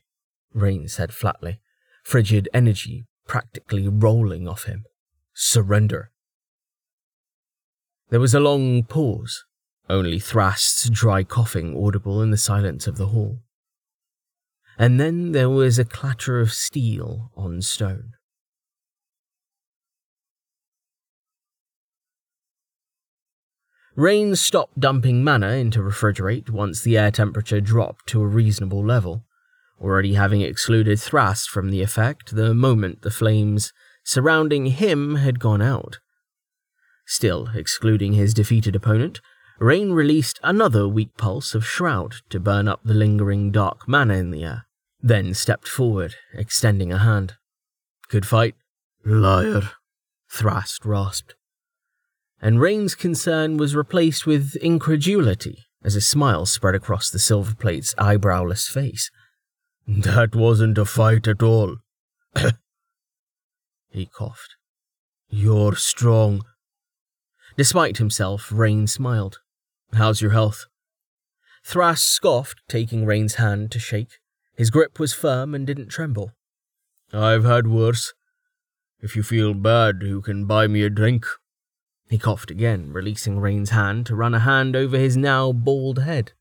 Rain 0.53 0.87
said 0.87 1.13
flatly, 1.13 1.59
frigid 2.03 2.49
energy 2.53 3.05
practically 3.27 3.87
rolling 3.87 4.47
off 4.47 4.63
him. 4.63 4.85
Surrender. 5.33 6.11
There 8.09 8.19
was 8.19 8.33
a 8.33 8.39
long 8.39 8.83
pause, 8.83 9.43
only 9.89 10.17
Thrast's 10.17 10.89
dry 10.89 11.23
coughing 11.23 11.77
audible 11.77 12.21
in 12.21 12.31
the 12.31 12.37
silence 12.37 12.87
of 12.87 12.97
the 12.97 13.07
hall. 13.07 13.39
And 14.79 14.99
then 14.99 15.33
there 15.33 15.49
was 15.49 15.77
a 15.77 15.85
clatter 15.85 16.39
of 16.39 16.53
steel 16.53 17.31
on 17.35 17.61
stone. 17.61 18.13
Rain 23.97 24.35
stopped 24.35 24.79
dumping 24.79 25.23
mana 25.23 25.53
into 25.53 25.79
refrigerate 25.79 26.51
once 26.51 26.81
the 26.81 26.95
air 26.95 27.09
temperature 27.09 27.59
dropped 27.59 28.05
to 28.05 28.21
a 28.21 28.27
reasonable 28.27 28.85
level, 28.85 29.25
already 29.81 30.13
having 30.13 30.41
excluded 30.41 30.99
Thrast 30.99 31.49
from 31.49 31.71
the 31.71 31.81
effect 31.81 32.35
the 32.35 32.53
moment 32.53 33.01
the 33.01 33.09
flames 33.09 33.73
surrounding 34.03 34.67
him 34.67 35.15
had 35.15 35.39
gone 35.39 35.63
out. 35.63 35.97
Still, 37.07 37.49
excluding 37.55 38.13
his 38.13 38.35
defeated 38.35 38.75
opponent, 38.75 39.19
Rain 39.57 39.91
released 39.91 40.39
another 40.43 40.87
weak 40.87 41.17
pulse 41.17 41.55
of 41.55 41.65
Shroud 41.65 42.17
to 42.29 42.39
burn 42.39 42.67
up 42.67 42.81
the 42.83 42.93
lingering 42.93 43.51
dark 43.51 43.87
mana 43.87 44.13
in 44.13 44.29
the 44.29 44.43
air, 44.43 44.67
then 45.01 45.33
stepped 45.33 45.67
forward, 45.67 46.13
extending 46.35 46.93
a 46.93 46.99
hand. 46.99 47.37
Good 48.09 48.27
fight. 48.27 48.53
Liar, 49.03 49.71
Thrast 50.29 50.85
rasped 50.85 51.33
and 52.41 52.61
Rain's 52.61 52.95
concern 52.95 53.57
was 53.57 53.75
replaced 53.75 54.25
with 54.25 54.55
incredulity 54.57 55.65
as 55.83 55.95
a 55.95 56.01
smile 56.01 56.45
spread 56.45 56.75
across 56.75 57.09
the 57.09 57.19
silver 57.19 57.55
plate's 57.55 57.93
eyebrowless 57.95 58.67
face. 58.67 59.09
That 59.87 60.35
wasn't 60.35 60.77
a 60.77 60.85
fight 60.85 61.27
at 61.27 61.41
all. 61.41 61.77
he 63.89 64.05
coughed. 64.05 64.55
You're 65.29 65.75
strong. 65.75 66.43
Despite 67.55 67.97
himself, 67.97 68.51
Rain 68.51 68.87
smiled. 68.87 69.39
How's 69.93 70.21
your 70.21 70.31
health? 70.31 70.65
Thrast 71.65 72.05
scoffed, 72.05 72.61
taking 72.67 73.05
Rain's 73.05 73.35
hand 73.35 73.71
to 73.71 73.79
shake. 73.79 74.19
His 74.55 74.69
grip 74.69 74.99
was 74.99 75.13
firm 75.13 75.55
and 75.55 75.65
didn't 75.65 75.89
tremble. 75.89 76.31
I've 77.13 77.45
had 77.45 77.67
worse. 77.67 78.13
If 79.01 79.15
you 79.15 79.23
feel 79.23 79.53
bad, 79.53 80.01
you 80.01 80.21
can 80.21 80.45
buy 80.45 80.67
me 80.67 80.83
a 80.83 80.89
drink. 80.89 81.25
He 82.09 82.17
coughed 82.17 82.49
again, 82.49 82.93
releasing 82.93 83.39
Rain's 83.39 83.71
hand 83.71 84.05
to 84.05 84.15
run 84.15 84.33
a 84.33 84.39
hand 84.39 84.75
over 84.75 84.97
his 84.97 85.17
now 85.17 85.51
bald 85.51 85.99
head. 85.99 86.31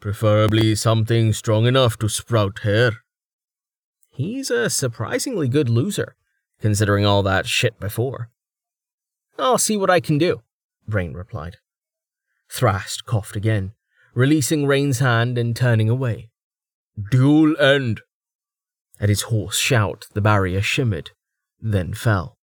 Preferably 0.00 0.74
something 0.74 1.32
strong 1.32 1.66
enough 1.66 1.98
to 1.98 2.08
sprout 2.08 2.60
hair. 2.60 2.92
He's 4.10 4.50
a 4.50 4.68
surprisingly 4.68 5.48
good 5.48 5.68
loser, 5.68 6.16
considering 6.60 7.06
all 7.06 7.22
that 7.22 7.46
shit 7.46 7.78
before. 7.78 8.30
I'll 9.38 9.58
see 9.58 9.76
what 9.76 9.90
I 9.90 10.00
can 10.00 10.18
do, 10.18 10.42
Rain 10.88 11.12
replied. 11.12 11.58
Thrast 12.50 13.04
coughed 13.04 13.36
again, 13.36 13.72
releasing 14.14 14.66
Rain's 14.66 14.98
hand 14.98 15.38
and 15.38 15.54
turning 15.54 15.88
away. 15.88 16.30
Duel 17.10 17.56
end. 17.60 18.00
At 19.00 19.08
his 19.08 19.22
hoarse 19.22 19.58
shout, 19.58 20.08
the 20.14 20.20
barrier 20.20 20.62
shimmered, 20.62 21.12
then 21.60 21.94
fell. 21.94 22.37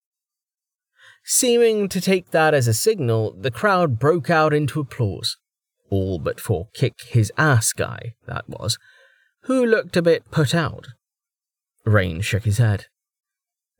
Seeming 1.27 1.89
to 1.89 1.99
take 1.99 2.29
that 2.29 2.53
as 2.53 2.67
a 2.67 2.73
signal, 2.73 3.35
the 3.35 3.49
crowd 3.49 3.97
broke 3.97 4.29
out 4.29 4.53
into 4.53 4.79
applause. 4.79 5.37
All 5.89 6.19
but 6.19 6.39
for 6.39 6.67
Kick 6.75 7.01
His 7.01 7.31
Ass 7.35 7.73
Guy, 7.73 8.13
that 8.27 8.47
was, 8.47 8.77
who 9.45 9.65
looked 9.65 9.97
a 9.97 10.03
bit 10.03 10.29
put 10.29 10.53
out. 10.53 10.89
Rain 11.83 12.21
shook 12.21 12.43
his 12.43 12.59
head. 12.59 12.85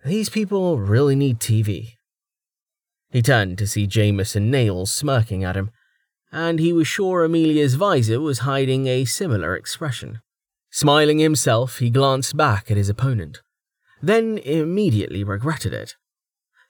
These 0.04 0.30
people 0.30 0.80
really 0.80 1.16
need 1.16 1.40
TV. 1.40 1.94
He 3.12 3.22
turned 3.22 3.60
to 3.60 3.68
see 3.68 3.88
Jameis 3.88 4.36
and 4.36 4.50
Nails 4.50 4.94
smirking 4.94 5.44
at 5.44 5.56
him, 5.56 5.70
and 6.32 6.60
he 6.60 6.74
was 6.74 6.88
sure 6.88 7.24
Amelia's 7.24 7.76
visor 7.76 8.20
was 8.20 8.40
hiding 8.40 8.88
a 8.88 9.06
similar 9.06 9.56
expression. 9.56 10.20
Smiling 10.72 11.20
himself, 11.20 11.78
he 11.78 11.92
glanced 11.92 12.36
back 12.36 12.72
at 12.72 12.78
his 12.78 12.90
opponent, 12.90 13.42
then 14.02 14.40
immediately 14.40 15.24
regretted 15.24 15.74
it. 15.74 15.96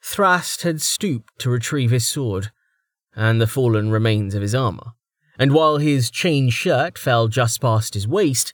Thrast 0.08 0.62
had 0.62 0.84
stooped 0.84 1.40
to 1.40 1.50
retrieve 1.50 1.90
his 1.90 2.08
sword 2.08 2.52
and 3.16 3.42
the 3.42 3.48
fallen 3.48 3.90
remains 3.90 4.36
of 4.36 4.42
his 4.44 4.54
armor, 4.54 4.92
and 5.40 5.52
while 5.52 5.78
his 5.78 6.12
chain 6.12 6.50
shirt 6.52 7.00
fell 7.00 7.28
just 7.28 7.60
past 7.60 7.96
his 7.96 8.08
waist, 8.08 8.54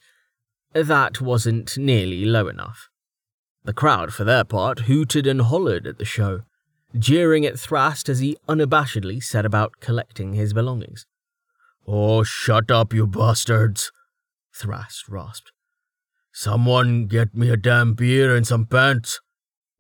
that 0.74 1.20
wasn't 1.20 1.78
nearly 1.78 2.24
low 2.24 2.48
enough. 2.48 2.88
The 3.66 3.74
crowd, 3.74 4.14
for 4.14 4.24
their 4.24 4.46
part, 4.46 4.82
hooted 4.82 5.28
and 5.28 5.42
hollered 5.42 5.86
at 5.86 5.98
the 5.98 6.06
show, 6.06 6.44
jeering 6.98 7.46
at 7.46 7.60
Thrast 7.60 8.08
as 8.08 8.20
he 8.20 8.38
unabashedly 8.48 9.22
set 9.22 9.46
about 9.46 9.82
collecting 9.82 10.34
his 10.34 10.54
belongings. 10.54 11.06
Oh, 11.86 12.24
shut 12.24 12.72
up, 12.72 12.94
you 12.94 13.06
bastards, 13.06 13.92
Thrast 14.56 15.10
rasped. 15.10 15.52
Someone 16.32 17.08
get 17.08 17.36
me 17.36 17.50
a 17.50 17.58
damn 17.58 17.94
beer 17.94 18.36
and 18.36 18.48
some 18.48 18.66
pants. 18.66 19.20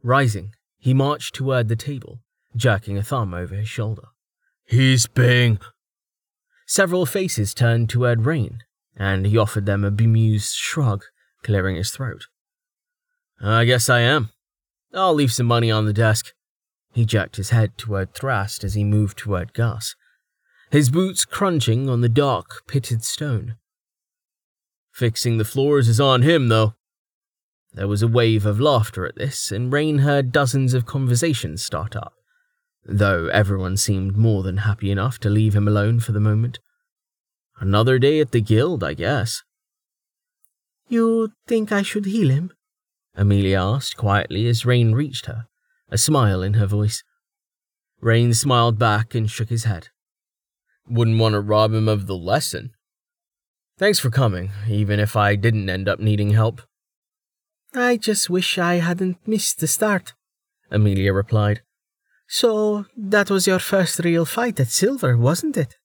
Rising, 0.04 0.54
He 0.82 0.96
marched 0.96 1.36
toward 1.36 1.70
the 1.70 1.76
table, 1.76 2.22
jerking 2.56 2.98
a 2.98 3.04
thumb 3.04 3.36
over 3.36 3.54
his 3.54 3.70
shoulder. 3.70 4.08
He's 4.65 5.06
paying. 5.06 5.60
Several 6.65 7.06
faces 7.06 7.54
turned 7.54 7.88
toward 7.88 8.26
Rain, 8.26 8.63
and 8.98 9.28
he 9.28 9.38
offered 9.38 9.67
them 9.67 9.84
a 9.84 9.91
bemused 9.91 10.56
shrug, 10.56 11.04
clearing 11.44 11.76
his 11.76 11.91
throat. 11.91 12.24
I 13.39 13.65
guess 13.65 13.89
I 13.89 14.00
am. 14.00 14.32
I'll 14.91 15.13
leave 15.13 15.32
some 15.32 15.46
money 15.46 15.70
on 15.70 15.86
the 15.86 15.94
desk. 15.94 16.34
He 16.94 17.06
jerked 17.06 17.36
his 17.36 17.52
head 17.52 17.78
toward 17.78 18.15
Thrast 18.15 18.63
as 18.63 18.74
he 18.74 18.84
moved 18.84 19.20
toward 19.20 19.54
Gus, 19.54 19.96
his 20.72 20.89
boots 20.89 21.26
crunching 21.26 21.89
on 21.89 22.02
the 22.02 22.10
dark, 22.10 22.63
pitted 22.67 23.04
stone. 23.04 23.58
Fixing 24.91 25.38
the 25.38 25.46
floors 25.46 25.88
is 25.88 26.00
on 26.00 26.24
him, 26.24 26.48
though. 26.48 26.74
There 27.74 27.88
was 27.88 28.02
a 28.02 28.08
wave 28.08 28.46
of 28.46 28.60
laughter 28.60 29.06
at 29.06 29.16
this, 29.16 29.52
and 29.52 29.72
Rain 29.72 30.00
heard 30.00 30.32
dozens 30.32 30.74
of 30.74 30.86
conversations 30.86 31.66
start 31.66 31.96
up, 31.96 32.14
though 32.86 33.28
everyone 33.28 33.78
seemed 33.78 34.18
more 34.18 34.44
than 34.44 34.58
happy 34.58 34.92
enough 34.92 35.20
to 35.20 35.30
leave 35.30 35.56
him 35.56 35.68
alone 35.68 36.02
for 36.02 36.12
the 36.12 36.20
moment. 36.20 36.60
Another 37.60 37.98
day 37.98 38.20
at 38.20 38.32
the 38.32 38.42
guild, 38.42 38.84
I 38.84 38.94
guess. 38.94 39.44
You 40.90 41.32
think 41.48 41.72
I 41.72 41.82
should 41.82 42.06
heal 42.06 42.30
him? 42.30 42.52
Amelia 43.16 43.62
asked 43.62 43.96
quietly 43.96 44.48
as 44.48 44.66
Rain 44.66 44.94
reached 44.94 45.28
her, 45.28 45.48
a 45.90 45.98
smile 45.98 46.42
in 46.42 46.56
her 46.56 46.66
voice. 46.66 47.04
Rain 48.02 48.34
smiled 48.34 48.78
back 48.78 49.16
and 49.16 49.30
shook 49.30 49.50
his 49.50 49.64
head. 49.64 49.90
Wouldn't 50.90 51.20
want 51.20 51.34
to 51.34 51.40
rob 51.40 51.74
him 51.74 51.88
of 51.88 52.08
the 52.08 52.18
lesson. 52.18 52.72
Thanks 53.78 54.00
for 54.00 54.10
coming, 54.10 54.52
even 54.68 55.00
if 55.00 55.16
I 55.16 55.36
didn't 55.36 55.70
end 55.70 55.88
up 55.88 56.00
needing 56.00 56.32
help. 56.32 56.62
I 57.74 57.98
just 57.98 58.30
wish 58.30 58.58
I 58.58 58.76
hadn't 58.76 59.18
missed 59.26 59.60
the 59.60 59.68
start, 59.68 60.14
Amelia 60.70 61.14
replied. 61.14 61.62
So, 62.28 62.86
that 62.96 63.30
was 63.30 63.48
your 63.48 63.60
first 63.60 64.00
real 64.00 64.26
fight 64.26 64.60
at 64.60 64.68
Silver, 64.68 65.18
wasn't 65.18 65.58
it? 65.58 65.76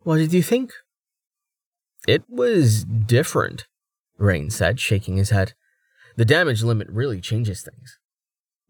What 0.00 0.18
did 0.18 0.32
you 0.32 0.42
think? 0.42 0.72
It 2.06 2.24
was 2.28 2.84
different, 2.84 3.66
Rain 4.18 4.50
said, 4.50 4.80
shaking 4.80 5.16
his 5.16 5.30
head. 5.30 5.54
The 6.16 6.24
damage 6.24 6.62
limit 6.62 6.88
really 6.90 7.20
changes 7.20 7.62
things. 7.62 7.98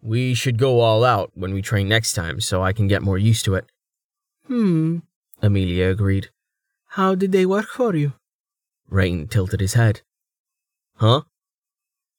We 0.01 0.35
should 0.35 0.59
go 0.59 0.81
all 0.81 1.05
out 1.05 1.31
when 1.35 1.55
we 1.55 1.63
train 1.63 1.89
next 1.89 2.13
time 2.13 2.41
so 2.41 2.63
I 2.63 2.73
can 2.73 2.89
get 2.89 3.03
more 3.03 3.19
used 3.19 3.45
to 3.47 3.55
it. 3.55 3.67
Hmm, 4.47 4.99
Amelia 5.41 5.89
agreed. 5.89 6.31
How 6.91 7.15
did 7.15 7.33
they 7.33 7.47
work 7.47 7.67
for 7.67 7.97
you? 7.97 8.13
Rain 8.89 9.27
tilted 9.27 9.61
his 9.61 9.75
head. 9.75 10.03
Huh? 10.97 11.23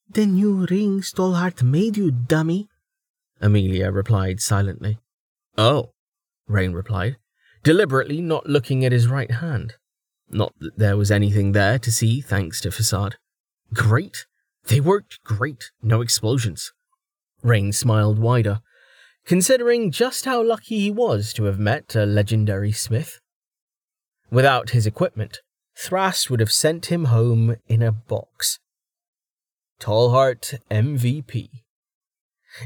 The 0.09 0.25
new 0.25 0.65
ring 0.69 1.01
Tallheart 1.01 1.63
made 1.63 1.97
you, 1.97 2.11
dummy. 2.11 2.67
Amelia 3.41 3.91
replied 3.91 4.39
silently. 4.39 4.99
Oh, 5.57 5.93
Rain 6.47 6.73
replied, 6.73 7.17
deliberately 7.63 8.21
not 8.21 8.47
looking 8.47 8.85
at 8.85 8.91
his 8.91 9.07
right 9.07 9.31
hand. 9.31 9.75
Not 10.29 10.53
that 10.59 10.77
there 10.77 10.97
was 10.97 11.11
anything 11.11 11.51
there 11.51 11.79
to 11.79 11.91
see 11.91 12.21
thanks 12.21 12.61
to 12.61 12.71
Facade. 12.71 13.17
Great. 13.73 14.25
They 14.65 14.79
worked 14.79 15.23
great, 15.23 15.71
no 15.81 16.01
explosions. 16.01 16.71
Rain 17.41 17.73
smiled 17.73 18.17
wider, 18.17 18.61
considering 19.25 19.91
just 19.91 20.25
how 20.25 20.41
lucky 20.41 20.79
he 20.79 20.91
was 20.91 21.33
to 21.33 21.45
have 21.45 21.59
met 21.59 21.95
a 21.95 22.05
legendary 22.05 22.71
smith. 22.71 23.19
Without 24.31 24.71
his 24.71 24.87
equipment, 24.87 25.41
Thrast 25.75 26.29
would 26.29 26.39
have 26.39 26.51
sent 26.51 26.87
him 26.87 27.05
home 27.05 27.55
in 27.67 27.81
a 27.81 27.91
box. 27.91 28.59
Tallheart 29.83 30.55
MVP. 30.71 31.49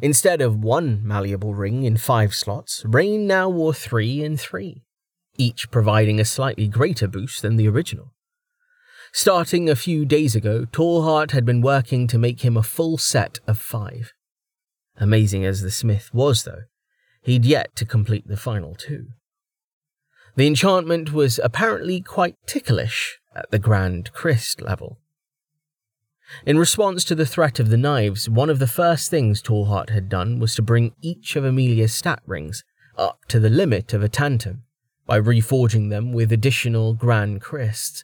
Instead 0.03 0.39
of 0.39 0.63
one 0.63 1.01
malleable 1.03 1.56
ring 1.56 1.84
in 1.84 1.97
five 1.97 2.36
slots, 2.36 2.86
Rain 2.86 3.25
now 3.25 3.49
wore 3.49 3.73
three 3.73 4.23
in 4.23 4.38
three, 4.38 4.84
each 5.36 5.71
providing 5.71 6.19
a 6.19 6.25
slightly 6.25 6.67
greater 6.67 7.08
boost 7.08 7.41
than 7.41 7.56
the 7.56 7.67
original. 7.67 8.13
Starting 9.12 9.67
a 9.67 9.75
few 9.75 10.06
days 10.06 10.36
ago, 10.36 10.65
Tallheart 10.65 11.32
had 11.32 11.43
been 11.43 11.62
working 11.62 12.06
to 12.06 12.19
make 12.19 12.41
him 12.41 12.56
a 12.56 12.62
full 12.62 12.99
set 12.99 13.39
of 13.47 13.58
five. 13.58 14.13
Amazing 14.97 15.43
as 15.43 15.63
the 15.63 15.71
smith 15.71 16.13
was, 16.13 16.43
though, 16.43 16.65
he'd 17.23 17.45
yet 17.45 17.75
to 17.77 17.86
complete 17.86 18.27
the 18.27 18.38
final 18.38 18.75
two. 18.75 19.08
The 20.36 20.45
enchantment 20.45 21.12
was 21.13 21.39
apparently 21.43 21.99
quite 21.99 22.36
ticklish 22.45 23.17
at 23.36 23.49
the 23.49 23.58
grand 23.58 24.13
cryst 24.13 24.62
level. 24.62 24.99
In 26.45 26.57
response 26.57 27.03
to 27.05 27.15
the 27.15 27.25
threat 27.25 27.59
of 27.59 27.69
the 27.69 27.77
knives, 27.77 28.29
one 28.29 28.49
of 28.49 28.59
the 28.59 28.67
first 28.67 29.09
things 29.09 29.41
Tallheart 29.41 29.89
had 29.89 30.09
done 30.09 30.39
was 30.39 30.55
to 30.55 30.61
bring 30.61 30.93
each 31.01 31.35
of 31.35 31.45
Amelia's 31.45 31.93
stat 31.93 32.21
rings 32.25 32.63
up 32.97 33.25
to 33.29 33.39
the 33.39 33.49
limit 33.49 33.93
of 33.93 34.03
a 34.03 34.09
tantum 34.09 34.63
by 35.05 35.19
reforging 35.19 35.89
them 35.89 36.11
with 36.11 36.31
additional 36.31 36.93
grand 36.93 37.41
crysts. 37.41 38.03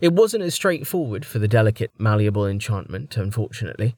It 0.00 0.12
wasn't 0.12 0.44
as 0.44 0.54
straightforward 0.54 1.26
for 1.26 1.38
the 1.38 1.48
delicate, 1.48 1.92
malleable 1.98 2.46
enchantment, 2.46 3.16
unfortunately. 3.16 3.96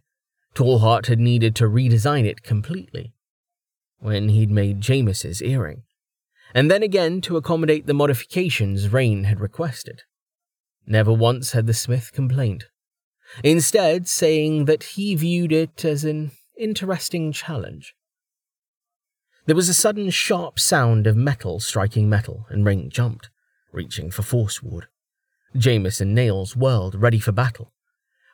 Tallheart 0.55 1.07
had 1.07 1.19
needed 1.19 1.55
to 1.57 1.65
redesign 1.65 2.25
it 2.25 2.43
completely 2.43 3.15
when 3.99 4.31
he'd 4.31 4.51
made 4.51 4.81
Jameis's 4.81 5.41
earring, 5.41 5.85
and 6.53 6.71
then 6.71 6.83
again 6.83 7.21
to 7.23 7.37
accommodate 7.37 7.87
the 7.87 7.95
modifications 7.95 8.93
Rain 8.93 9.25
had 9.25 9.39
requested. 9.39 10.03
Never 10.87 11.13
once 11.13 11.53
had 11.53 11.69
the 11.69 11.75
smith 11.75 12.13
complained, 12.13 12.67
instead, 13.43 14.09
saying 14.09 14.67
that 14.67 14.83
he 14.83 15.15
viewed 15.15 15.53
it 15.53 15.85
as 15.85 16.05
an 16.05 16.33
interesting 16.57 17.33
challenge. 17.33 17.95
There 19.47 19.57
was 19.57 19.69
a 19.69 19.75
sudden 19.75 20.11
sharp 20.11 20.59
sound 20.59 21.07
of 21.07 21.17
metal 21.17 21.59
striking 21.59 22.09
metal, 22.09 22.47
and 22.49 22.65
Rain 22.65 22.91
jumped, 22.91 23.31
reaching 23.73 24.11
for 24.11 24.23
Force 24.23 24.63
Ward. 24.63 24.87
Jameis 25.57 26.01
and 26.01 26.15
Nails 26.15 26.57
whirled, 26.57 26.95
ready 26.95 27.19
for 27.19 27.33
battle, 27.33 27.73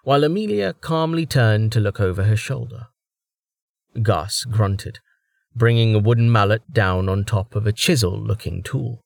while 0.05 0.23
Amelia 0.23 0.75
calmly 0.75 1.27
turned 1.27 1.73
to 1.73 1.81
look 1.81 1.99
over 2.01 2.25
her 2.25 2.37
shoulder. 2.37 2.89
Gus 4.03 4.45
grunted, 4.45 5.01
bringing 5.57 5.95
a 5.95 5.99
wooden 5.99 6.31
mallet 6.31 6.73
down 6.73 7.09
on 7.09 7.25
top 7.25 7.55
of 7.55 7.67
a 7.67 7.73
chisel 7.73 8.19
looking 8.19 8.63
tool, 8.63 9.01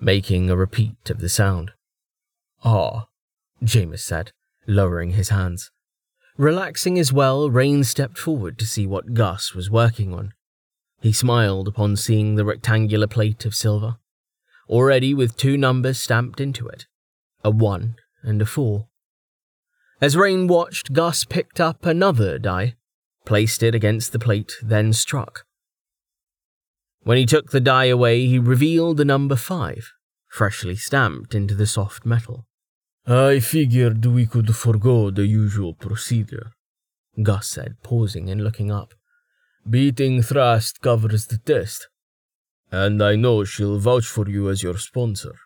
making 0.00 0.50
a 0.50 0.56
repeat 0.56 1.08
of 1.08 1.20
the 1.20 1.28
sound. 1.28 1.72
Ah, 2.64 3.06
Jameis 3.62 4.00
said, 4.00 4.32
lowering 4.66 5.12
his 5.12 5.28
hands. 5.30 5.70
Relaxing 6.36 6.98
as 6.98 7.12
well, 7.12 7.50
Rain 7.50 7.82
stepped 7.84 8.18
forward 8.18 8.58
to 8.58 8.66
see 8.66 8.86
what 8.86 9.14
Gus 9.14 9.54
was 9.54 9.70
working 9.70 10.12
on. 10.12 10.32
He 11.00 11.12
smiled 11.12 11.68
upon 11.68 11.96
seeing 11.96 12.34
the 12.34 12.44
rectangular 12.44 13.06
plate 13.06 13.44
of 13.44 13.54
silver, 13.54 13.96
already 14.68 15.14
with 15.14 15.36
two 15.36 15.56
numbers 15.56 15.98
stamped 15.98 16.40
into 16.40 16.66
it 16.68 16.86
a 17.44 17.50
one 17.50 17.96
and 18.22 18.42
a 18.42 18.46
four. 18.46 18.88
As 20.00 20.16
Rain 20.16 20.46
watched, 20.46 20.92
Gus 20.92 21.24
picked 21.24 21.60
up 21.60 21.86
another 21.86 22.38
die, 22.38 22.74
placed 23.24 23.62
it 23.62 23.74
against 23.74 24.12
the 24.12 24.18
plate, 24.18 24.52
then 24.62 24.92
struck. 24.92 25.46
When 27.02 27.16
he 27.16 27.24
took 27.24 27.50
the 27.50 27.60
die 27.60 27.84
away, 27.84 28.26
he 28.26 28.38
revealed 28.38 28.96
the 28.96 29.04
number 29.04 29.36
five, 29.36 29.92
freshly 30.28 30.74
stamped 30.74 31.34
into 31.34 31.54
the 31.54 31.66
soft 31.66 32.04
metal. 32.04 32.45
I 33.08 33.38
figured 33.38 34.04
we 34.04 34.26
could 34.26 34.56
forego 34.56 35.12
the 35.12 35.26
usual 35.26 35.74
procedure, 35.74 36.50
Gus 37.22 37.48
said, 37.48 37.76
pausing 37.84 38.28
and 38.28 38.42
looking 38.42 38.72
up. 38.72 38.94
Beating 39.68 40.22
Thrast 40.22 40.80
covers 40.80 41.26
the 41.26 41.38
test, 41.38 41.86
and 42.72 43.00
I 43.00 43.14
know 43.14 43.44
she'll 43.44 43.78
vouch 43.78 44.06
for 44.06 44.28
you 44.28 44.48
as 44.48 44.64
your 44.64 44.76
sponsor. 44.78 45.36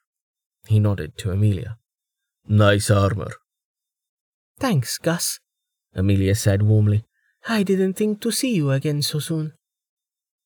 He 0.66 0.80
nodded 0.80 1.18
to 1.18 1.32
Amelia. 1.32 1.76
Nice 2.48 2.90
armor. 2.90 3.32
Thanks, 4.58 4.96
Gus, 4.96 5.38
Amelia 5.94 6.36
said 6.36 6.62
warmly. 6.62 7.04
I 7.46 7.62
didn't 7.62 7.92
think 7.92 8.22
to 8.22 8.32
see 8.32 8.54
you 8.54 8.70
again 8.70 9.02
so 9.02 9.18
soon. 9.18 9.52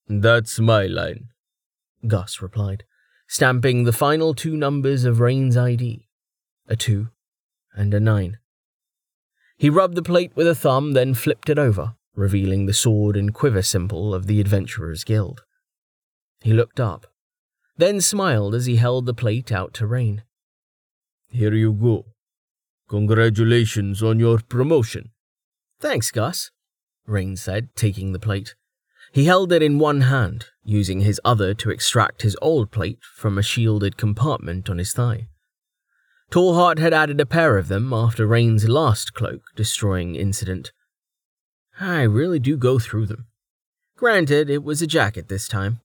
That's 0.09 0.59
my 0.59 0.87
line, 0.87 1.29
Gus 2.05 2.42
replied, 2.42 2.83
stamping 3.29 3.85
the 3.85 3.92
final 3.92 4.35
two 4.35 4.57
numbers 4.57 5.05
of 5.05 5.20
Rain's 5.20 5.57
ID 5.57 6.03
a 6.68 6.77
two 6.77 7.09
and 7.74 7.92
a 7.92 8.00
nine. 8.00 8.38
He 9.57 9.70
rubbed 9.70 9.94
the 9.94 10.03
plate 10.03 10.33
with 10.35 10.46
a 10.46 10.55
thumb, 10.55 10.92
then 10.92 11.14
flipped 11.14 11.48
it 11.48 11.59
over, 11.59 11.94
revealing 12.14 12.66
the 12.66 12.72
sword 12.72 13.16
and 13.16 13.33
quiver 13.33 13.62
symbol 13.62 14.14
of 14.14 14.27
the 14.27 14.40
Adventurers 14.40 15.05
Guild. 15.05 15.42
He 16.40 16.53
looked 16.53 16.81
up, 16.81 17.07
then 17.77 18.00
smiled 18.00 18.55
as 18.55 18.66
he 18.66 18.77
held 18.77 19.07
the 19.07 19.14
plate 19.14 19.50
out 19.53 19.74
to 19.74 19.87
Rain. 19.87 20.22
Here 21.31 21.55
you 21.55 21.72
go. 21.72 22.07
Congratulations 22.88 24.03
on 24.03 24.18
your 24.18 24.38
promotion. 24.38 25.11
Thanks, 25.81 26.11
Gus, 26.11 26.50
Rain 27.07 27.37
said, 27.37 27.74
taking 27.74 28.12
the 28.12 28.18
plate. 28.18 28.55
He 29.12 29.27
held 29.27 29.53
it 29.53 29.62
in 29.62 29.79
one 29.79 30.03
hand, 30.03 30.46
using 30.64 31.00
his 31.00 31.20
other 31.24 31.55
to 31.55 31.70
extract 31.70 32.22
his 32.22 32.37
old 32.42 32.70
plate 32.70 32.98
from 33.14 33.38
a 33.38 33.42
shielded 33.42 33.96
compartment 33.96 34.68
on 34.68 34.79
his 34.79 34.92
thigh. 34.92 35.29
Tallheart 36.34 36.80
had 36.80 36.92
added 36.92 37.20
a 37.20 37.26
pair 37.26 37.58
of 37.58 37.68
them 37.68 37.92
after 37.92 38.26
Rain's 38.26 38.68
last 38.68 39.14
cloak 39.14 39.42
destroying 39.54 40.16
incident. 40.16 40.72
I 41.78 42.02
really 42.02 42.40
do 42.40 42.56
go 42.56 42.80
through 42.80 43.06
them. 43.06 43.26
Granted, 43.96 44.50
it 44.50 44.64
was 44.64 44.82
a 44.82 44.86
jacket 44.88 45.28
this 45.28 45.46
time. 45.46 45.78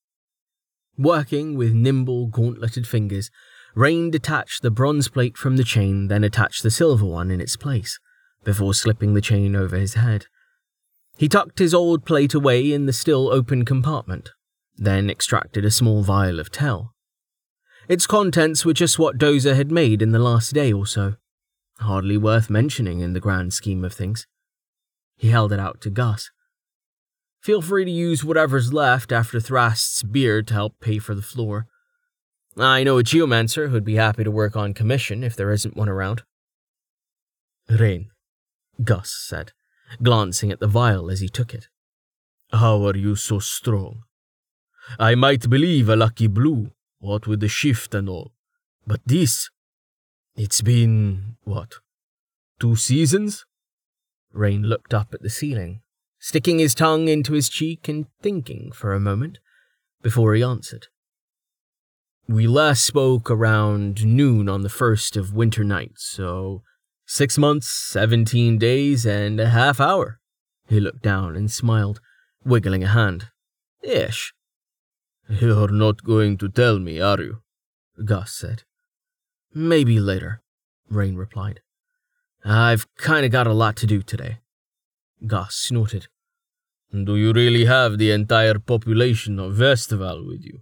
Working 0.98 1.56
with 1.56 1.76
nimble, 1.76 2.26
gauntleted 2.26 2.88
fingers, 2.88 3.30
Rain 3.76 4.10
detached 4.10 4.64
the 4.64 4.72
bronze 4.72 5.08
plate 5.08 5.38
from 5.38 5.56
the 5.56 5.64
chain, 5.64 6.08
then 6.08 6.24
attached 6.24 6.64
the 6.64 6.72
silver 6.72 7.06
one 7.06 7.30
in 7.30 7.40
its 7.40 7.56
place, 7.56 8.00
before 8.44 8.74
slipping 8.74 9.14
the 9.14 9.22
chain 9.22 9.56
over 9.56 9.78
his 9.78 9.94
head. 9.94 10.26
He 11.16 11.30
tucked 11.30 11.60
his 11.60 11.76
old 11.76 12.06
plate 12.06 12.34
away 12.34 12.74
in 12.74 12.88
the 12.88 12.92
still 12.92 13.32
open 13.32 13.66
compartment, 13.66 14.32
then 14.76 15.12
extracted 15.12 15.64
a 15.64 15.70
small 15.70 16.02
vial 16.02 16.40
of 16.40 16.50
Tel. 16.50 16.96
Its 17.90 18.06
contents 18.06 18.64
were 18.64 18.74
just 18.74 19.00
what 19.00 19.18
Dozer 19.18 19.56
had 19.56 19.72
made 19.72 20.04
in 20.04 20.12
the 20.12 20.20
last 20.20 20.54
day 20.54 20.72
or 20.72 20.86
so, 20.86 21.16
hardly 21.80 22.18
worth 22.18 22.48
mentioning 22.48 23.00
in 23.00 23.14
the 23.14 23.20
grand 23.20 23.52
scheme 23.52 23.84
of 23.84 23.92
things. 23.92 24.28
He 25.18 25.32
held 25.32 25.52
it 25.52 25.60
out 25.60 25.82
to 25.82 25.90
Gus. 25.90 26.30
Feel 27.42 27.64
free 27.64 27.86
to 27.86 27.92
use 27.92 28.24
whatever's 28.24 28.72
left 28.72 29.12
after 29.12 29.40
Thrast's 29.40 30.04
beard 30.04 30.48
to 30.48 30.54
help 30.54 30.80
pay 30.80 31.00
for 31.00 31.16
the 31.16 31.24
floor. 31.24 31.66
I 32.56 32.84
know 32.84 33.00
a 33.00 33.04
geomancer 33.04 33.70
who'd 33.70 33.86
be 33.86 33.96
happy 33.96 34.24
to 34.24 34.30
work 34.30 34.56
on 34.56 34.76
commission 34.76 35.24
if 35.24 35.36
there 35.36 35.52
isn't 35.52 35.76
one 35.76 35.90
around. 35.90 36.22
Rain, 37.68 38.12
Gus 38.84 39.10
said, 39.10 39.54
glancing 40.04 40.52
at 40.52 40.60
the 40.60 40.68
vial 40.68 41.10
as 41.10 41.22
he 41.22 41.30
took 41.30 41.56
it. 41.56 41.70
How 42.52 42.86
are 42.86 42.96
you 42.96 43.16
so 43.16 43.40
strong? 43.40 44.04
I 45.00 45.16
might 45.16 45.50
believe 45.50 45.90
a 45.90 45.96
lucky 45.96 46.28
blue, 46.28 46.72
what 47.00 47.28
with 47.28 47.40
the 47.40 47.48
shift 47.48 47.94
and 47.96 48.08
all. 48.08 48.34
But 48.86 49.02
this, 49.06 49.50
it's 50.36 50.62
been, 50.62 51.36
what, 51.44 51.76
two 52.60 52.76
seasons? 52.76 53.46
Rain 54.32 54.64
looked 54.64 54.94
up 54.94 55.14
at 55.14 55.22
the 55.22 55.30
ceiling, 55.30 55.82
sticking 56.20 56.60
his 56.60 56.76
tongue 56.76 57.08
into 57.08 57.34
his 57.34 57.50
cheek 57.50 57.88
and 57.88 58.06
thinking 58.22 58.72
for 58.72 58.94
a 58.94 59.00
moment 59.00 59.40
before 60.02 60.34
he 60.34 60.44
answered. 60.44 60.88
We 62.28 62.46
last 62.46 62.86
spoke 62.86 63.32
around 63.32 64.06
noon 64.06 64.48
on 64.48 64.62
the 64.62 64.70
first 64.70 65.18
of 65.18 65.34
winter 65.34 65.64
nights, 65.64 66.06
so 66.06 66.62
six 67.08 67.40
months, 67.40 67.68
seventeen 67.68 68.60
days, 68.60 69.04
and 69.04 69.40
a 69.40 69.50
half 69.50 69.80
hour. 69.80 70.20
He 70.68 70.80
looked 70.80 71.02
down 71.02 71.36
and 71.36 71.52
smiled, 71.52 72.00
wiggling 72.46 72.84
a 72.84 72.88
hand. 72.88 73.30
Ish. 73.82 74.34
You're 75.30 75.72
not 75.72 76.04
going 76.04 76.38
to 76.40 76.50
tell 76.50 76.80
me, 76.80 77.00
are 77.00 77.22
you? 77.22 77.42
Gus 78.04 78.34
said. 78.34 78.64
Maybe 79.54 80.00
later, 80.00 80.42
Rain 80.90 81.16
replied. 81.16 81.62
I've 82.44 82.88
kinda 82.98 83.30
got 83.30 83.46
a 83.46 83.54
lot 83.54 83.76
to 83.78 83.88
do 83.88 84.02
today. 84.02 84.40
Gus 85.28 85.56
snorted. 85.56 86.08
Do 86.92 87.16
you 87.16 87.32
really 87.32 87.66
have 87.66 88.00
the 88.00 88.10
entire 88.10 88.58
population 88.58 89.38
of 89.38 89.54
Vestval 89.54 90.26
with 90.26 90.44
you? 90.44 90.62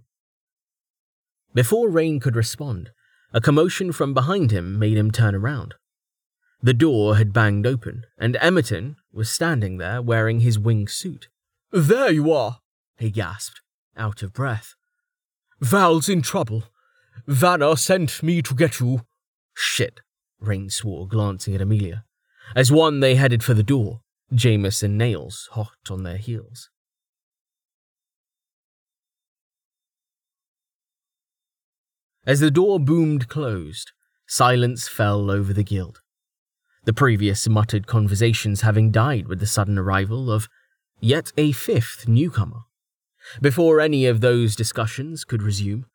Before 1.54 1.88
Rain 1.88 2.20
could 2.20 2.36
respond, 2.36 2.90
a 3.32 3.40
commotion 3.40 3.92
from 3.92 4.12
behind 4.12 4.50
him 4.50 4.78
made 4.78 4.98
him 4.98 5.10
turn 5.10 5.34
around. 5.34 5.74
The 6.60 6.74
door 6.74 7.16
had 7.16 7.32
banged 7.32 7.66
open, 7.66 8.04
and 8.18 8.36
Emerton 8.36 8.96
was 9.12 9.30
standing 9.30 9.78
there 9.78 10.02
wearing 10.02 10.40
his 10.40 10.58
wing 10.58 10.88
suit. 10.88 11.28
There 11.70 12.10
you 12.10 12.32
are, 12.32 12.60
he 12.98 13.10
gasped, 13.10 13.60
out 13.98 14.22
of 14.22 14.32
breath. 14.32 14.74
Val's 15.60 16.08
in 16.08 16.22
trouble. 16.22 16.64
Vanna 17.26 17.76
sent 17.76 18.22
me 18.22 18.40
to 18.42 18.54
get 18.54 18.80
you. 18.80 19.02
Shit, 19.54 20.00
Rain 20.40 20.70
swore, 20.70 21.06
glancing 21.06 21.54
at 21.54 21.60
Amelia. 21.60 22.04
As 22.54 22.72
one, 22.72 23.00
they 23.00 23.16
headed 23.16 23.42
for 23.42 23.54
the 23.54 23.62
door, 23.62 24.00
Jameis 24.32 24.82
and 24.82 24.96
Nails 24.96 25.48
hot 25.52 25.90
on 25.90 26.04
their 26.04 26.16
heels. 26.16 26.70
As 32.26 32.40
the 32.40 32.50
door 32.50 32.78
boomed 32.78 33.28
closed, 33.28 33.92
silence 34.26 34.86
fell 34.86 35.30
over 35.30 35.52
the 35.52 35.64
guild. 35.64 36.02
The 36.84 36.92
previous 36.92 37.48
muttered 37.48 37.86
conversations 37.86 38.60
having 38.60 38.90
died 38.90 39.28
with 39.28 39.40
the 39.40 39.46
sudden 39.46 39.78
arrival 39.78 40.30
of 40.30 40.48
yet 41.00 41.32
a 41.36 41.52
fifth 41.52 42.06
newcomer. 42.06 42.67
Before 43.40 43.80
any 43.80 44.06
of 44.06 44.20
those 44.20 44.56
discussions 44.56 45.24
could 45.24 45.42
resume, 45.42 45.86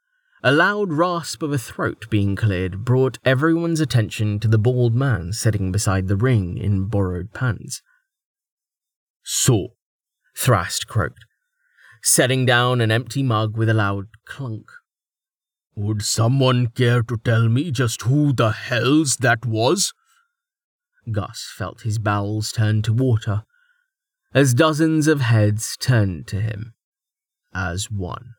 a 0.44 0.52
loud 0.52 0.92
rasp 0.92 1.42
of 1.42 1.54
a 1.54 1.58
throat 1.58 2.06
being 2.10 2.36
cleared 2.36 2.84
brought 2.84 3.18
everyone's 3.24 3.80
attention 3.80 4.40
to 4.42 4.48
the 4.48 4.58
bald 4.58 4.94
man 4.94 5.32
sitting 5.32 5.72
beside 5.72 6.08
the 6.08 6.18
ring 6.18 6.58
in 6.58 6.86
borrowed 6.86 7.34
pants. 7.34 7.82
So, 9.24 9.70
Thrast 10.36 10.88
croaked, 10.88 11.26
setting 12.02 12.46
down 12.46 12.82
an 12.82 12.92
empty 12.92 13.24
mug 13.24 13.56
with 13.56 13.70
a 13.70 13.74
loud 13.74 14.08
clunk. 14.26 14.70
Would 15.76 16.04
someone 16.04 16.68
care 16.68 17.02
to 17.04 17.18
tell 17.18 17.48
me 17.48 17.72
just 17.72 18.02
who 18.02 18.34
the 18.34 18.52
hell's 18.52 19.18
that 19.18 19.46
was? 19.46 19.94
Gus 21.10 21.52
felt 21.56 21.82
his 21.82 22.00
bowels 22.00 22.52
turn 22.52 22.82
to 22.84 22.94
water 22.94 23.44
as 24.34 24.54
dozens 24.54 25.08
of 25.08 25.22
heads 25.22 25.78
turned 25.78 26.28
to 26.28 26.42
him 26.42 26.74
as 27.56 27.90
one. 27.92 28.36